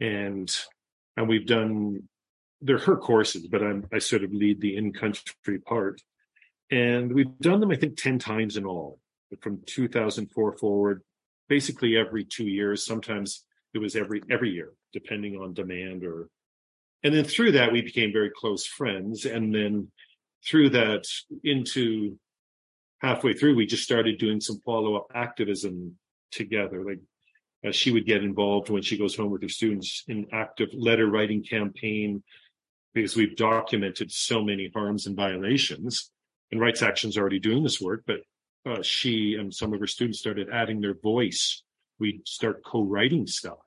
And, 0.00 0.50
and 1.18 1.28
we've 1.28 1.46
done, 1.46 2.08
they're 2.62 2.78
her 2.78 2.96
courses, 2.96 3.46
but 3.46 3.62
I'm, 3.62 3.86
I 3.92 3.98
sort 3.98 4.24
of 4.24 4.32
lead 4.32 4.60
the 4.60 4.76
in 4.76 4.92
country 4.92 5.58
part. 5.66 6.00
And 6.70 7.12
we've 7.12 7.38
done 7.40 7.60
them, 7.60 7.70
I 7.70 7.76
think, 7.76 7.98
10 7.98 8.18
times 8.18 8.56
in 8.56 8.64
all 8.64 8.98
from 9.40 9.60
2004 9.66 10.56
forward, 10.58 11.02
basically 11.48 11.96
every 11.96 12.24
two 12.24 12.46
years. 12.46 12.84
Sometimes 12.84 13.44
it 13.74 13.78
was 13.78 13.96
every 13.96 14.22
every 14.30 14.50
year, 14.50 14.72
depending 14.92 15.36
on 15.36 15.54
demand 15.54 16.04
or. 16.04 16.28
And 17.04 17.14
then 17.14 17.24
through 17.24 17.52
that, 17.52 17.70
we 17.72 17.80
became 17.80 18.12
very 18.12 18.30
close 18.34 18.66
friends. 18.66 19.24
And 19.24 19.54
then 19.54 19.92
through 20.44 20.70
that, 20.70 21.04
into 21.44 22.18
halfway 23.00 23.34
through, 23.34 23.54
we 23.54 23.66
just 23.66 23.84
started 23.84 24.18
doing 24.18 24.40
some 24.40 24.60
follow 24.64 24.96
up 24.96 25.06
activism 25.14 25.96
together. 26.32 26.84
Like 26.84 26.98
uh, 27.66 27.72
she 27.72 27.90
would 27.90 28.06
get 28.06 28.22
involved 28.22 28.70
when 28.70 28.82
she 28.82 28.98
goes 28.98 29.16
home 29.16 29.30
with 29.30 29.42
her 29.42 29.48
students 29.48 30.04
in 30.08 30.26
active 30.32 30.70
letter 30.74 31.06
writing 31.06 31.42
campaign 31.42 32.22
because 32.94 33.16
we've 33.16 33.36
documented 33.36 34.10
so 34.10 34.42
many 34.42 34.70
harms 34.74 35.06
and 35.06 35.16
violations. 35.16 36.10
And 36.50 36.60
Rights 36.60 36.82
Action's 36.82 37.18
already 37.18 37.38
doing 37.38 37.62
this 37.62 37.80
work, 37.80 38.04
but 38.06 38.20
uh, 38.66 38.82
she 38.82 39.34
and 39.34 39.52
some 39.52 39.72
of 39.72 39.80
her 39.80 39.86
students 39.86 40.18
started 40.18 40.48
adding 40.52 40.80
their 40.80 40.94
voice, 40.94 41.62
we'd 41.98 42.26
start 42.26 42.64
co-writing 42.64 43.26
stuff 43.26 43.58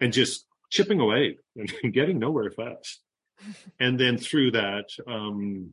and 0.00 0.12
just 0.12 0.46
chipping 0.70 1.00
away 1.00 1.38
and 1.56 1.72
getting 1.92 2.18
nowhere 2.18 2.50
fast. 2.50 3.00
and 3.80 3.98
then 3.98 4.18
through 4.18 4.52
that, 4.52 4.88
um, 5.06 5.70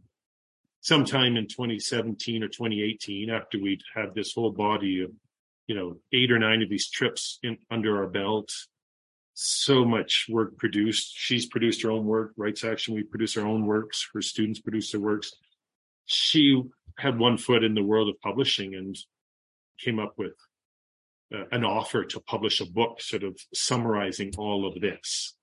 sometime 0.81 1.35
in 1.35 1.47
2017 1.47 2.43
or 2.43 2.47
2018, 2.47 3.29
after 3.29 3.59
we'd 3.59 3.81
had 3.93 4.13
this 4.13 4.33
whole 4.33 4.51
body 4.51 5.01
of, 5.01 5.11
you 5.67 5.75
know, 5.75 5.97
eight 6.13 6.31
or 6.31 6.39
nine 6.39 6.61
of 6.61 6.69
these 6.69 6.89
trips 6.89 7.39
in, 7.41 7.57
under 7.71 7.97
our 7.97 8.07
belt, 8.07 8.51
so 9.33 9.83
much 9.83 10.27
work 10.29 10.57
produced. 10.57 11.11
She's 11.15 11.45
produced 11.45 11.81
her 11.81 11.91
own 11.91 12.05
work, 12.05 12.33
Rights 12.37 12.63
Action. 12.63 12.95
We 12.95 13.03
produce 13.03 13.35
our 13.35 13.45
own 13.45 13.65
works. 13.65 14.07
Her 14.13 14.21
students 14.21 14.59
produce 14.59 14.91
their 14.91 15.01
works. 15.01 15.33
She 16.05 16.61
had 16.97 17.19
one 17.19 17.37
foot 17.37 17.63
in 17.63 17.73
the 17.73 17.83
world 17.83 18.09
of 18.09 18.19
publishing 18.21 18.75
and 18.75 18.95
came 19.79 19.99
up 19.99 20.13
with 20.17 20.33
uh, 21.33 21.43
an 21.51 21.65
offer 21.65 22.05
to 22.05 22.19
publish 22.19 22.61
a 22.61 22.65
book 22.65 23.01
sort 23.01 23.23
of 23.23 23.37
summarizing 23.53 24.31
all 24.37 24.67
of 24.67 24.79
this. 24.79 25.35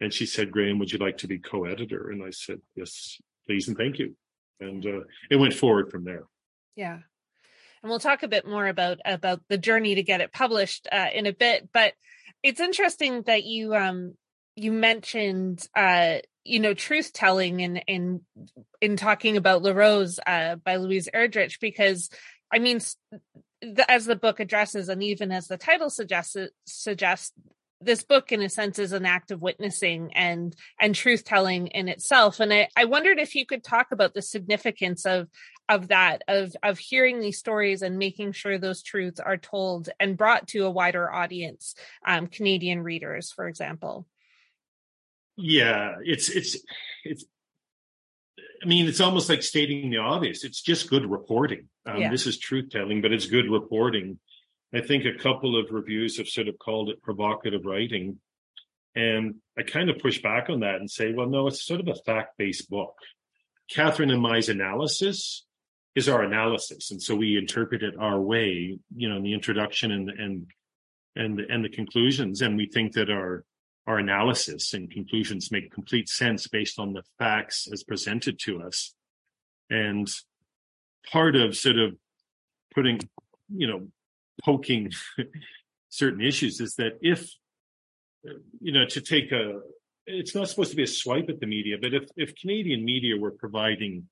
And 0.00 0.12
she 0.12 0.26
said, 0.26 0.50
Grahame, 0.50 0.78
would 0.78 0.92
you 0.92 0.98
like 0.98 1.18
to 1.18 1.26
be 1.26 1.38
co-editor? 1.38 2.10
And 2.10 2.22
I 2.22 2.30
said, 2.30 2.60
yes, 2.74 3.18
please 3.46 3.68
and 3.68 3.76
thank 3.76 3.98
you. 3.98 4.14
And 4.60 4.84
uh, 4.84 5.00
it 5.30 5.36
went 5.36 5.54
forward 5.54 5.90
from 5.90 6.04
there. 6.04 6.24
Yeah. 6.76 6.98
And 7.82 7.90
we'll 7.90 7.98
talk 7.98 8.22
a 8.22 8.28
bit 8.28 8.46
more 8.46 8.66
about 8.66 8.98
about 9.04 9.40
the 9.48 9.58
journey 9.58 9.94
to 9.94 10.02
get 10.02 10.20
it 10.20 10.32
published 10.32 10.88
uh, 10.90 11.08
in 11.14 11.26
a 11.26 11.32
bit. 11.32 11.68
But 11.72 11.94
it's 12.42 12.60
interesting 12.60 13.22
that 13.22 13.44
you 13.44 13.74
um 13.74 14.14
you 14.54 14.72
mentioned 14.72 15.66
uh 15.76 16.18
you 16.46 16.60
know 16.60 16.74
truth 16.74 17.12
telling 17.12 17.62
and 17.62 17.82
in 17.86 18.20
in 18.80 18.96
talking 18.96 19.36
about 19.36 19.62
La 19.62 19.72
Rose 19.72 20.20
uh, 20.26 20.56
by 20.56 20.76
Louise 20.76 21.08
Erdrich 21.14 21.60
because 21.60 22.10
I 22.52 22.58
mean 22.58 22.80
the, 23.62 23.90
as 23.90 24.06
the 24.06 24.16
book 24.16 24.40
addresses 24.40 24.88
and 24.88 25.02
even 25.02 25.32
as 25.32 25.48
the 25.48 25.56
title 25.56 25.90
suggests 25.90 26.36
suggests 26.66 27.32
this 27.80 28.02
book 28.02 28.32
in 28.32 28.40
a 28.42 28.48
sense 28.48 28.78
is 28.78 28.92
an 28.92 29.04
act 29.04 29.30
of 29.30 29.42
witnessing 29.42 30.12
and 30.14 30.56
and 30.80 30.94
truth 30.94 31.24
telling 31.24 31.66
in 31.68 31.88
itself. 31.88 32.40
And 32.40 32.52
I, 32.52 32.68
I 32.74 32.86
wondered 32.86 33.18
if 33.18 33.34
you 33.34 33.44
could 33.44 33.62
talk 33.62 33.88
about 33.92 34.14
the 34.14 34.22
significance 34.22 35.04
of 35.04 35.28
of 35.68 35.88
that 35.88 36.22
of 36.28 36.54
of 36.62 36.78
hearing 36.78 37.20
these 37.20 37.38
stories 37.38 37.82
and 37.82 37.98
making 37.98 38.32
sure 38.32 38.58
those 38.58 38.82
truths 38.82 39.20
are 39.20 39.36
told 39.36 39.90
and 40.00 40.16
brought 40.16 40.48
to 40.48 40.64
a 40.64 40.70
wider 40.70 41.12
audience 41.12 41.74
um, 42.06 42.28
canadian 42.28 42.82
readers 42.82 43.32
for 43.32 43.48
example 43.48 44.06
yeah 45.36 45.94
it's 46.02 46.28
it's 46.28 46.56
it's 47.04 47.24
I 48.62 48.66
mean, 48.66 48.88
it's 48.88 49.00
almost 49.00 49.28
like 49.28 49.42
stating 49.42 49.90
the 49.90 49.98
obvious. 49.98 50.44
It's 50.44 50.62
just 50.62 50.90
good 50.90 51.08
reporting. 51.08 51.68
Um, 51.84 52.00
yeah. 52.00 52.10
This 52.10 52.26
is 52.26 52.38
truth 52.38 52.70
telling, 52.70 53.02
but 53.02 53.12
it's 53.12 53.26
good 53.26 53.50
reporting. 53.50 54.18
I 54.74 54.80
think 54.80 55.04
a 55.04 55.22
couple 55.22 55.58
of 55.58 55.70
reviews 55.70 56.18
have 56.18 56.28
sort 56.28 56.48
of 56.48 56.58
called 56.58 56.90
it 56.90 57.02
provocative 57.02 57.64
writing. 57.64 58.18
And 58.94 59.36
I 59.58 59.62
kind 59.62 59.90
of 59.90 59.98
push 59.98 60.22
back 60.22 60.48
on 60.48 60.60
that 60.60 60.76
and 60.76 60.90
say, 60.90 61.12
well, 61.12 61.28
no, 61.28 61.46
it's 61.46 61.64
sort 61.64 61.80
of 61.80 61.88
a 61.88 61.94
fact 61.94 62.38
based 62.38 62.68
book. 62.70 62.94
Catherine 63.70 64.10
and 64.10 64.22
my 64.22 64.40
analysis 64.48 65.44
is 65.94 66.08
our 66.08 66.22
analysis. 66.22 66.90
And 66.90 67.02
so 67.02 67.14
we 67.14 67.36
interpret 67.36 67.82
it 67.82 67.94
our 67.98 68.20
way, 68.20 68.78
you 68.94 69.08
know, 69.08 69.16
in 69.16 69.22
the 69.22 69.34
introduction 69.34 69.92
and, 69.92 70.10
and, 70.10 70.46
and, 71.14 71.40
and 71.40 71.64
the 71.64 71.68
conclusions. 71.68 72.42
And 72.42 72.56
we 72.56 72.66
think 72.66 72.92
that 72.94 73.10
our, 73.10 73.44
our 73.86 73.98
analysis 73.98 74.74
and 74.74 74.90
conclusions 74.90 75.52
make 75.52 75.72
complete 75.72 76.08
sense 76.08 76.48
based 76.48 76.78
on 76.78 76.92
the 76.92 77.02
facts 77.18 77.68
as 77.72 77.84
presented 77.84 78.38
to 78.40 78.62
us. 78.62 78.94
And 79.70 80.08
part 81.10 81.36
of 81.36 81.56
sort 81.56 81.78
of 81.78 81.96
putting, 82.74 83.00
you 83.48 83.66
know, 83.66 83.88
poking 84.44 84.92
certain 85.88 86.20
issues 86.20 86.60
is 86.60 86.74
that 86.76 86.98
if, 87.00 87.30
you 88.60 88.72
know, 88.72 88.86
to 88.86 89.00
take 89.00 89.30
a, 89.30 89.60
it's 90.06 90.34
not 90.34 90.48
supposed 90.48 90.70
to 90.70 90.76
be 90.76 90.82
a 90.82 90.88
swipe 90.88 91.28
at 91.28 91.40
the 91.40 91.46
media, 91.46 91.76
but 91.80 91.94
if, 91.94 92.04
if 92.16 92.34
Canadian 92.34 92.84
media 92.84 93.16
were 93.16 93.30
providing 93.30 94.08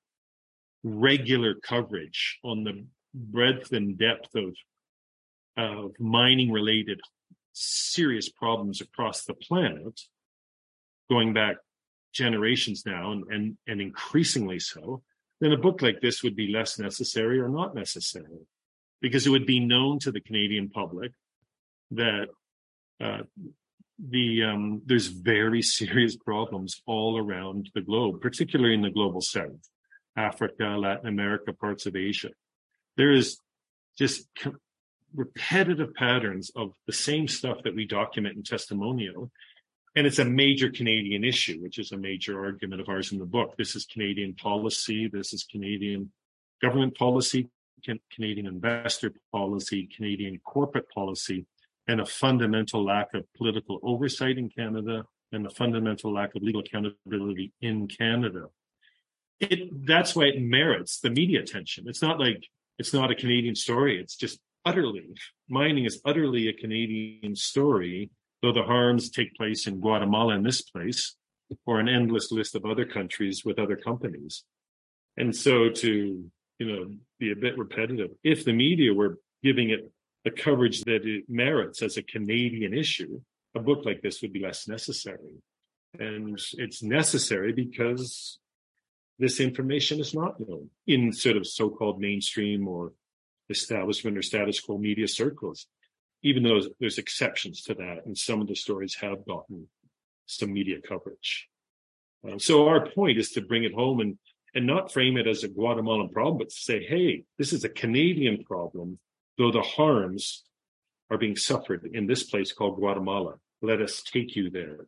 regular 0.85 1.55
coverage 1.55 2.39
on 2.45 2.63
the 2.63 2.85
breadth 3.15 3.73
and 3.73 3.99
depth 3.99 4.35
of, 4.35 4.55
of 5.57 5.93
mining 5.99 6.53
related 6.53 7.01
serious 7.55 8.29
problems 8.29 8.81
across 8.81 9.25
the 9.25 9.35
planet, 9.35 10.01
going 11.09 11.33
back 11.33 11.57
generations 12.13 12.85
now 12.87 13.13
and, 13.13 13.25
and, 13.31 13.59
and 13.67 13.81
increasingly 13.81 14.59
so, 14.59 15.03
then 15.41 15.53
a 15.53 15.57
book 15.57 15.83
like 15.83 16.01
this 16.01 16.23
would 16.23 16.37
be 16.37 16.49
less 16.49 16.79
necessary 16.79 17.41
or 17.41 17.49
not 17.49 17.75
necessary 17.75 18.47
because 19.01 19.27
it 19.27 19.31
would 19.31 19.47
be 19.47 19.61
known 19.61 19.99
to 19.99 20.13
the 20.13 20.21
Canadian 20.21 20.71
public 20.71 21.13
that 21.91 22.27
uh, 23.01 23.19
the 23.99 24.45
um, 24.45 24.83
there's 24.87 25.07
very 25.09 25.63
serious 25.63 26.17
problems 26.17 26.81
all 26.87 27.19
around 27.19 27.71
the 27.75 27.81
globe, 27.81 28.21
particularly 28.21 28.75
in 28.75 28.83
the 28.83 28.91
global 28.91 29.21
south, 29.21 29.69
Africa, 30.17 30.65
Latin 30.65 31.07
America, 31.07 31.53
parts 31.53 31.87
of 31.87 31.97
Asia. 31.97 32.31
There 32.97 33.13
is 33.13 33.39
just 33.99 34.29
repetitive 35.15 35.95
patterns 35.95 36.51
of 36.57 36.73
the 36.87 36.93
same 36.93 37.29
stuff 37.29 37.59
that 37.65 37.75
we 37.75 37.87
document 37.87 38.37
in 38.37 38.43
testimonio. 38.43 39.31
And 39.97 40.07
it's 40.07 40.19
a 40.19 40.25
major 40.25 40.71
Canadian 40.71 41.25
issue, 41.25 41.61
which 41.61 41.79
is 41.79 41.93
a 41.93 41.97
major 41.97 42.45
argument 42.45 42.81
of 42.81 42.89
ours 42.89 43.13
in 43.13 43.19
the 43.19 43.27
book. 43.27 43.55
This 43.57 43.77
is 43.77 43.87
Canadian 43.87 44.35
policy. 44.35 45.09
This 45.09 45.33
is 45.33 45.45
Canadian 45.45 46.11
government 46.61 46.97
policy, 46.97 47.49
Canadian 48.13 48.47
investor 48.47 49.13
policy, 49.31 49.89
Canadian 49.95 50.41
corporate 50.45 50.91
policy, 50.91 51.47
and 51.87 52.01
a 52.01 52.07
fundamental 52.07 52.85
lack 52.85 53.15
of 53.15 53.25
political 53.37 53.79
oversight 53.83 54.39
in 54.39 54.49
Canada 54.49 55.05
and 55.33 55.47
a 55.47 55.51
fundamental 55.51 56.13
lack 56.13 56.35
of 56.35 56.43
legal 56.43 56.63
accountability 56.63 57.53
in 57.61 57.87
Canada. 57.87 58.47
It, 59.41 59.87
that's 59.87 60.17
why 60.17 60.25
it 60.27 60.41
merits 60.41 61.01
the 61.01 61.11
media 61.11 61.41
attention. 61.41 61.85
It's 61.87 62.03
not 62.03 62.19
like 62.19 62.47
it's 62.79 62.95
not 62.95 63.11
a 63.11 63.15
Canadian 63.15 63.55
story. 63.55 64.01
It's 64.01 64.17
just 64.17 64.41
utterly, 64.65 65.15
mining 65.49 65.85
is 65.85 66.01
utterly 66.05 66.49
a 66.49 66.53
Canadian 66.53 67.37
story, 67.37 68.11
though 68.43 68.53
the 68.53 68.63
harms 68.63 69.11
take 69.11 69.35
place 69.35 69.67
in 69.67 69.81
Guatemala 69.81 70.35
in 70.35 70.43
this 70.43 70.63
place, 70.63 71.17
or 71.67 71.81
an 71.81 71.89
endless 71.89 72.33
list 72.33 72.55
of 72.55 72.65
other 72.65 72.85
countries 72.85 73.43
with 73.45 73.59
other 73.59 73.77
companies. 73.77 74.45
And 75.17 75.35
so 75.35 75.71
to, 75.71 76.31
you 76.59 76.67
know, 76.67 76.95
be 77.19 77.33
a 77.33 77.37
bit 77.37 77.59
repetitive, 77.59 78.11
if 78.23 78.45
the 78.45 78.53
media 78.53 78.93
were 78.93 79.19
giving 79.43 79.71
it 79.71 79.91
the 80.25 80.31
coverage 80.31 80.83
that 80.83 81.07
it 81.07 81.25
merits 81.29 81.83
as 81.83 81.97
a 81.97 82.03
Canadian 82.03 82.73
issue, 82.73 83.21
a 83.55 83.61
book 83.61 83.85
like 83.85 84.01
this 84.03 84.23
would 84.23 84.33
be 84.33 84.41
less 84.41 84.67
necessary. 84.67 85.43
And 85.99 86.41
it's 86.55 86.83
necessary 86.83 87.53
because 87.53 88.39
this 89.19 89.39
information 89.39 90.01
is 90.01 90.15
not 90.15 90.41
known 90.41 90.71
in 90.87 91.13
sort 91.13 91.37
of 91.37 91.47
so-called 91.47 92.01
mainstream 92.01 92.67
or 92.67 92.93
establishment 93.51 94.17
or 94.17 94.23
status 94.23 94.61
quo 94.61 94.79
media 94.79 95.09
circles, 95.09 95.67
even 96.23 96.43
though 96.43 96.61
there's 96.81 96.99
exceptions 96.99 97.63
to 97.63 97.75
that. 97.75 98.07
And 98.07 98.17
some 98.17 98.41
of 98.41 98.49
the 98.49 98.57
stories 98.57 98.97
have 99.01 99.27
gotten 99.27 99.69
some 100.27 100.53
media 100.53 100.79
coverage. 100.87 101.49
Uh, 102.27 102.39
so 102.39 102.69
our 102.69 102.89
point 102.89 103.19
is 103.19 103.31
to 103.33 103.43
bring 103.43 103.65
it 103.65 103.75
home 103.75 104.01
and, 104.01 104.19
and 104.55 104.67
not 104.67 104.93
frame 104.93 105.17
it 105.17 105.27
as 105.27 105.45
a 105.45 105.49
Guatemalan 105.49 106.09
problem, 106.09 106.39
but 106.39 106.49
to 106.49 106.57
say, 106.57 106.85
hey, 106.85 107.25
this 107.39 107.53
is 107.53 107.65
a 107.65 107.69
Canadian 107.69 108.43
problem, 108.45 108.99
though 109.37 109.53
the 109.53 109.63
harms 109.63 110.45
are 111.11 111.19
being 111.19 111.37
suffered 111.37 111.89
in 111.93 112.07
this 112.07 112.23
place 112.23 112.53
called 112.53 112.77
Guatemala. 112.77 113.35
Let 113.61 113.83
us 113.83 114.03
take 114.03 114.37
you 114.37 114.51
there 114.51 114.87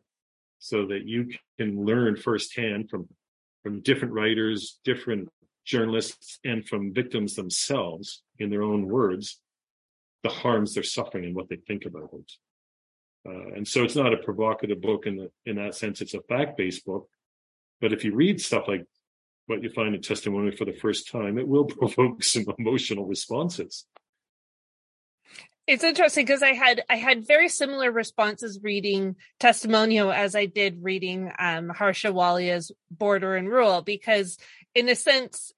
so 0.59 0.87
that 0.87 1.05
you 1.05 1.31
can 1.59 1.85
learn 1.85 2.15
firsthand 2.15 2.89
from, 2.89 3.07
from 3.63 3.81
different 3.81 4.13
writers, 4.13 4.79
different 4.83 5.29
journalists 5.67 6.39
and 6.45 6.65
from 6.67 6.93
victims 6.93 7.35
themselves 7.35 8.23
in 8.39 8.49
their 8.49 8.63
own 8.63 8.87
words 8.87 9.39
the 10.23 10.29
harms 10.29 10.73
they're 10.73 10.83
suffering 10.83 11.25
and 11.25 11.35
what 11.35 11.47
they 11.49 11.57
think 11.57 11.85
about 11.85 12.09
it. 12.13 12.31
Uh, 13.27 13.55
and 13.55 13.67
so 13.67 13.83
it's 13.83 13.95
not 13.95 14.13
a 14.13 14.17
provocative 14.17 14.81
book 14.81 15.05
in 15.05 15.17
the, 15.17 15.29
in 15.45 15.57
that 15.57 15.75
sense. 15.75 16.01
It's 16.01 16.13
a 16.13 16.21
fact-based 16.21 16.85
book. 16.85 17.07
But 17.81 17.93
if 17.93 18.03
you 18.03 18.15
read 18.15 18.41
stuff 18.41 18.67
like 18.67 18.85
what 19.45 19.61
you 19.61 19.69
find 19.69 19.93
in 19.93 20.01
testimonio 20.01 20.57
for 20.57 20.65
the 20.65 20.73
first 20.73 21.11
time, 21.11 21.37
it 21.37 21.47
will 21.47 21.65
provoke 21.81 22.23
some 22.23 22.45
emotional 22.57 23.05
responses. 23.05 23.85
It's 25.67 25.83
interesting 25.83 26.23
because 26.25 26.41
I 26.41 26.53
had 26.53 26.81
I 26.89 26.95
had 26.95 27.27
very 27.27 27.49
similar 27.49 27.91
responses 27.91 28.61
reading 28.63 29.17
Testimonio 29.41 30.15
as 30.15 30.33
I 30.33 30.45
did 30.45 30.81
reading 30.81 31.29
um, 31.37 31.67
Harsha 31.67 32.07
Walia's 32.07 32.71
Border 32.89 33.35
and 33.35 33.49
Rule 33.49 33.81
because 33.81 34.37
in 34.77 34.89
a 34.89 34.95
sense 34.95 35.51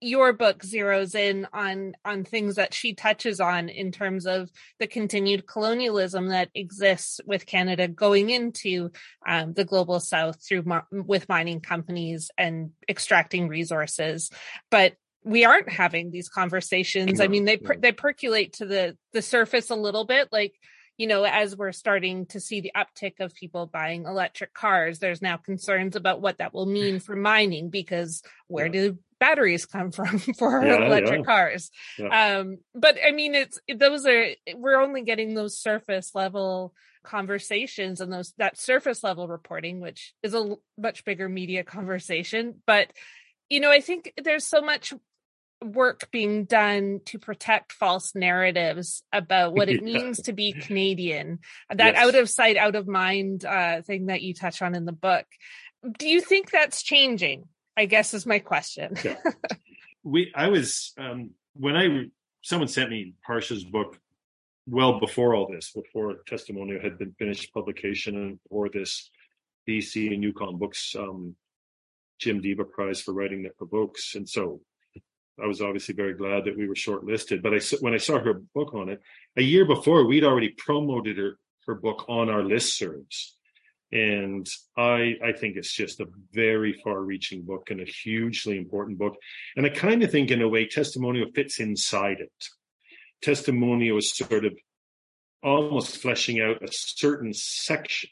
your 0.00 0.32
book 0.32 0.62
zeroes 0.64 1.14
in 1.14 1.46
on 1.52 1.94
on 2.04 2.24
things 2.24 2.56
that 2.56 2.74
she 2.74 2.94
touches 2.94 3.40
on 3.40 3.68
in 3.68 3.92
terms 3.92 4.26
of 4.26 4.50
the 4.78 4.86
continued 4.86 5.46
colonialism 5.46 6.28
that 6.28 6.48
exists 6.54 7.20
with 7.24 7.46
Canada 7.46 7.86
going 7.88 8.30
into 8.30 8.90
um, 9.26 9.52
the 9.52 9.64
global 9.64 10.00
south 10.00 10.44
through 10.44 10.64
with 10.90 11.28
mining 11.28 11.60
companies 11.60 12.30
and 12.36 12.70
extracting 12.88 13.48
resources. 13.48 14.30
But 14.70 14.94
we 15.24 15.44
aren't 15.44 15.70
having 15.70 16.10
these 16.10 16.28
conversations. 16.28 17.20
I 17.20 17.28
mean 17.28 17.44
they 17.44 17.56
per- 17.56 17.78
they 17.78 17.92
percolate 17.92 18.54
to 18.54 18.66
the 18.66 18.96
the 19.12 19.22
surface 19.22 19.70
a 19.70 19.76
little 19.76 20.04
bit 20.04 20.28
like 20.32 20.54
you 21.02 21.08
know, 21.08 21.24
as 21.24 21.56
we're 21.56 21.72
starting 21.72 22.26
to 22.26 22.38
see 22.38 22.60
the 22.60 22.70
uptick 22.76 23.18
of 23.18 23.34
people 23.34 23.66
buying 23.66 24.04
electric 24.04 24.54
cars, 24.54 25.00
there's 25.00 25.20
now 25.20 25.36
concerns 25.36 25.96
about 25.96 26.20
what 26.20 26.38
that 26.38 26.54
will 26.54 26.64
mean 26.64 27.00
for 27.00 27.16
mining 27.16 27.70
because 27.70 28.22
where 28.46 28.66
yeah. 28.66 28.72
do 28.72 28.98
batteries 29.18 29.66
come 29.66 29.90
from 29.96 30.20
for 30.20 30.64
yeah, 30.64 30.86
electric 30.86 31.18
yeah. 31.18 31.24
cars? 31.24 31.72
Um, 32.08 32.58
but 32.72 32.98
I 33.04 33.10
mean, 33.10 33.34
it's 33.34 33.58
those 33.74 34.06
are 34.06 34.26
we're 34.54 34.80
only 34.80 35.02
getting 35.02 35.34
those 35.34 35.58
surface 35.58 36.14
level 36.14 36.72
conversations 37.02 38.00
and 38.00 38.12
those 38.12 38.32
that 38.38 38.56
surface 38.56 39.02
level 39.02 39.26
reporting, 39.26 39.80
which 39.80 40.14
is 40.22 40.34
a 40.34 40.54
much 40.78 41.04
bigger 41.04 41.28
media 41.28 41.64
conversation. 41.64 42.62
But 42.64 42.92
you 43.50 43.58
know, 43.58 43.72
I 43.72 43.80
think 43.80 44.12
there's 44.22 44.46
so 44.46 44.60
much 44.60 44.94
work 45.64 46.10
being 46.10 46.44
done 46.44 47.00
to 47.06 47.18
protect 47.18 47.72
false 47.72 48.14
narratives 48.14 49.02
about 49.12 49.54
what 49.54 49.68
it 49.68 49.82
yeah. 49.84 49.98
means 49.98 50.22
to 50.22 50.32
be 50.32 50.52
Canadian. 50.52 51.40
That 51.70 51.94
yes. 51.94 52.06
out 52.06 52.14
of 52.14 52.28
sight, 52.28 52.56
out 52.56 52.76
of 52.76 52.86
mind 52.86 53.44
uh, 53.44 53.82
thing 53.82 54.06
that 54.06 54.22
you 54.22 54.34
touch 54.34 54.62
on 54.62 54.74
in 54.74 54.84
the 54.84 54.92
book. 54.92 55.26
Do 55.98 56.08
you 56.08 56.20
think 56.20 56.50
that's 56.50 56.82
changing? 56.82 57.44
I 57.76 57.86
guess 57.86 58.14
is 58.14 58.26
my 58.26 58.38
question. 58.38 58.96
yeah. 59.04 59.16
We, 60.04 60.32
I 60.34 60.48
was 60.48 60.94
um, 60.98 61.30
when 61.54 61.76
I 61.76 62.06
someone 62.42 62.66
sent 62.66 62.90
me 62.90 63.14
Harsha's 63.24 63.62
book 63.62 64.00
well 64.66 64.98
before 64.98 65.32
all 65.36 65.48
this, 65.48 65.70
before 65.70 66.16
testimonio 66.28 66.82
had 66.82 66.98
been 66.98 67.14
finished 67.20 67.54
publication, 67.54 68.16
and 68.16 68.40
for 68.50 68.68
this 68.68 69.10
BC 69.68 70.12
and 70.12 70.24
Yukon 70.24 70.58
Books 70.58 70.96
um, 70.98 71.36
Jim 72.18 72.40
Deva 72.40 72.64
Prize 72.64 73.00
for 73.00 73.14
writing 73.14 73.44
that 73.44 73.56
provokes, 73.56 74.16
and 74.16 74.28
so 74.28 74.60
I 75.42 75.46
was 75.46 75.60
obviously 75.60 75.94
very 75.94 76.14
glad 76.14 76.44
that 76.44 76.56
we 76.56 76.68
were 76.68 76.74
shortlisted. 76.74 77.42
But 77.42 77.54
I, 77.54 77.60
when 77.80 77.94
I 77.94 77.98
saw 77.98 78.18
her 78.18 78.34
book 78.54 78.74
on 78.74 78.88
it, 78.88 79.00
a 79.36 79.42
year 79.42 79.64
before, 79.64 80.06
we'd 80.06 80.24
already 80.24 80.50
promoted 80.50 81.18
her, 81.18 81.38
her 81.66 81.74
book 81.74 82.04
on 82.08 82.28
our 82.28 82.42
listservs. 82.42 83.30
And 83.92 84.46
I, 84.76 85.16
I 85.22 85.32
think 85.32 85.56
it's 85.56 85.72
just 85.72 86.00
a 86.00 86.06
very 86.32 86.80
far 86.82 87.00
reaching 87.00 87.42
book 87.42 87.70
and 87.70 87.80
a 87.80 87.84
hugely 87.84 88.56
important 88.56 88.98
book. 88.98 89.14
And 89.56 89.66
I 89.66 89.68
kind 89.68 90.02
of 90.02 90.10
think, 90.10 90.30
in 90.30 90.40
a 90.40 90.48
way, 90.48 90.66
testimonio 90.66 91.34
fits 91.34 91.60
inside 91.60 92.20
it. 92.20 92.32
Testimonio 93.22 93.98
is 93.98 94.16
sort 94.16 94.44
of 94.44 94.54
almost 95.42 95.98
fleshing 95.98 96.40
out 96.40 96.62
a 96.62 96.68
certain 96.70 97.32
section, 97.34 98.10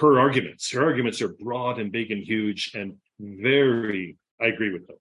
her 0.00 0.18
arguments. 0.18 0.70
Her 0.72 0.84
arguments 0.84 1.20
are 1.20 1.34
broad 1.34 1.78
and 1.78 1.90
big 1.90 2.10
and 2.10 2.22
huge 2.22 2.70
and 2.74 2.96
very, 3.18 4.16
I 4.40 4.46
agree 4.46 4.72
with 4.72 4.86
them. 4.86 4.96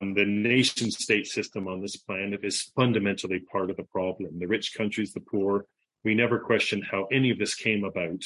Um, 0.00 0.12
the 0.14 0.24
nation 0.26 0.90
state 0.90 1.26
system 1.26 1.66
on 1.66 1.80
this 1.80 1.96
planet 1.96 2.40
is 2.42 2.70
fundamentally 2.76 3.40
part 3.40 3.70
of 3.70 3.76
the 3.76 3.84
problem. 3.84 4.38
The 4.38 4.46
rich 4.46 4.74
countries, 4.76 5.12
the 5.12 5.20
poor, 5.20 5.66
we 6.04 6.14
never 6.14 6.38
question 6.38 6.82
how 6.82 7.06
any 7.10 7.30
of 7.30 7.38
this 7.38 7.54
came 7.54 7.84
about. 7.84 8.22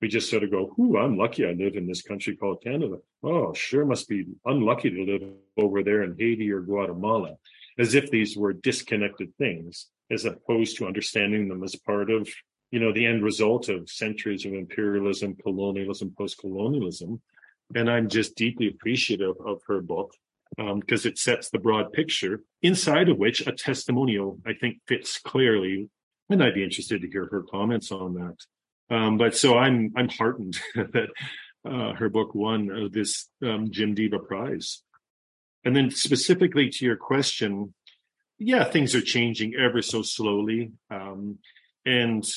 We 0.00 0.08
just 0.08 0.28
sort 0.28 0.42
of 0.42 0.50
go, 0.50 0.74
Ooh, 0.78 0.98
I'm 0.98 1.16
lucky 1.16 1.46
I 1.46 1.52
live 1.52 1.76
in 1.76 1.86
this 1.86 2.02
country 2.02 2.36
called 2.36 2.62
Canada. 2.62 2.98
Oh, 3.22 3.54
sure 3.54 3.86
must 3.86 4.08
be 4.08 4.26
unlucky 4.44 4.90
to 4.90 5.04
live 5.04 5.22
over 5.56 5.82
there 5.82 6.02
in 6.02 6.16
Haiti 6.18 6.50
or 6.50 6.60
Guatemala, 6.60 7.36
as 7.78 7.94
if 7.94 8.10
these 8.10 8.36
were 8.36 8.52
disconnected 8.52 9.34
things, 9.38 9.86
as 10.10 10.24
opposed 10.24 10.76
to 10.76 10.86
understanding 10.86 11.48
them 11.48 11.62
as 11.62 11.76
part 11.76 12.10
of, 12.10 12.28
you 12.72 12.80
know, 12.80 12.92
the 12.92 13.06
end 13.06 13.22
result 13.22 13.68
of 13.68 13.88
centuries 13.88 14.44
of 14.44 14.52
imperialism, 14.52 15.36
colonialism, 15.36 16.12
post-colonialism. 16.18 17.22
And 17.74 17.90
I'm 17.90 18.08
just 18.08 18.36
deeply 18.36 18.68
appreciative 18.68 19.36
of 19.44 19.60
her 19.66 19.80
book 19.80 20.14
because 20.56 21.06
um, 21.06 21.10
it 21.10 21.18
sets 21.18 21.50
the 21.50 21.58
broad 21.58 21.92
picture, 21.92 22.42
inside 22.60 23.08
of 23.08 23.18
which 23.18 23.46
a 23.46 23.52
testimonio, 23.52 24.38
I 24.46 24.52
think, 24.52 24.78
fits 24.86 25.18
clearly. 25.18 25.88
And 26.28 26.42
I'd 26.42 26.54
be 26.54 26.64
interested 26.64 27.00
to 27.02 27.10
hear 27.10 27.26
her 27.30 27.42
comments 27.42 27.90
on 27.90 28.14
that. 28.14 28.94
Um, 28.94 29.16
but 29.16 29.34
so 29.36 29.56
I'm 29.56 29.92
I'm 29.96 30.08
heartened 30.08 30.60
that 30.74 31.08
uh, 31.64 31.94
her 31.94 32.08
book 32.08 32.34
won 32.34 32.70
uh, 32.70 32.88
this 32.90 33.28
um, 33.42 33.70
Jim 33.70 33.94
Deva 33.94 34.18
Prize. 34.18 34.82
And 35.64 35.74
then 35.74 35.90
specifically 35.90 36.68
to 36.70 36.84
your 36.84 36.96
question, 36.96 37.72
yeah, 38.38 38.64
things 38.64 38.94
are 38.94 39.00
changing 39.00 39.54
ever 39.54 39.80
so 39.80 40.02
slowly, 40.02 40.72
um, 40.90 41.38
and 41.86 42.28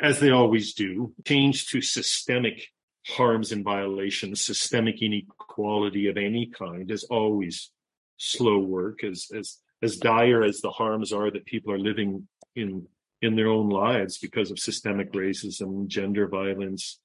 as 0.00 0.20
they 0.20 0.30
always 0.30 0.74
do, 0.74 1.14
change 1.26 1.68
to 1.68 1.80
systemic 1.80 2.68
harms 3.06 3.52
and 3.52 3.64
violations, 3.64 4.44
systemic 4.44 5.02
inequality 5.02 6.08
of 6.08 6.16
any 6.16 6.46
kind 6.46 6.90
is 6.90 7.04
always 7.04 7.70
slow 8.16 8.58
work. 8.58 9.02
As 9.04 9.28
as 9.36 9.58
as 9.82 9.96
dire 9.96 10.42
as 10.42 10.60
the 10.60 10.70
harms 10.70 11.12
are 11.12 11.30
that 11.30 11.46
people 11.46 11.72
are 11.72 11.78
living 11.78 12.28
in 12.54 12.86
in 13.22 13.36
their 13.36 13.48
own 13.48 13.68
lives 13.68 14.18
because 14.18 14.50
of 14.50 14.58
systemic 14.58 15.12
racism, 15.12 15.86
gender 15.86 16.26
violence, 16.26 17.00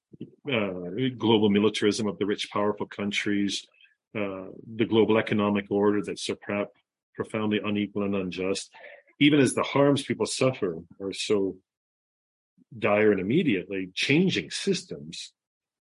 uh, 0.52 0.90
global 1.18 1.50
militarism 1.50 2.08
of 2.08 2.18
the 2.18 2.26
rich, 2.26 2.50
powerful 2.52 2.86
countries, 2.86 3.68
uh, 4.18 4.46
the 4.76 4.86
global 4.86 5.18
economic 5.18 5.66
order 5.70 6.02
that's 6.02 6.24
so 6.24 6.36
pro- 6.36 6.68
profoundly 7.16 7.60
unequal 7.64 8.04
and 8.04 8.16
unjust. 8.16 8.72
Even 9.20 9.40
as 9.40 9.54
the 9.54 9.64
harms 9.64 10.04
people 10.04 10.26
suffer 10.26 10.78
are 11.02 11.14
so 11.14 11.58
dire 12.78 13.12
and 13.12 13.20
immediately, 13.20 13.90
changing 13.94 14.50
systems 14.52 15.34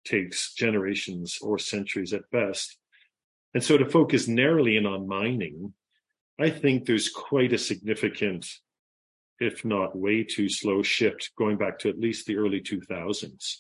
takes 0.05 0.55
generations 0.55 1.39
or 1.41 1.59
centuries 1.59 2.13
at 2.13 2.31
best. 2.31 2.77
And 3.55 3.63
so 3.63 3.77
to 3.77 3.85
focus 3.85 4.29
narrowly 4.29 4.77
in 4.77 4.87
on 4.87 5.09
mining, 5.09 5.75
I 6.39 6.51
think 6.51 6.87
there's 6.87 7.09
quite 7.09 7.53
a 7.53 7.59
significant, 7.59 8.47
if 9.39 9.65
not 9.65 9.97
way 9.97 10.25
too 10.25 10.49
slow 10.49 10.83
shift 10.83 11.33
going 11.37 11.59
back 11.59 11.79
to 11.81 11.89
at 11.89 11.99
least 11.99 12.27
the 12.27 12.37
early 12.37 12.61
2000s. 12.61 13.57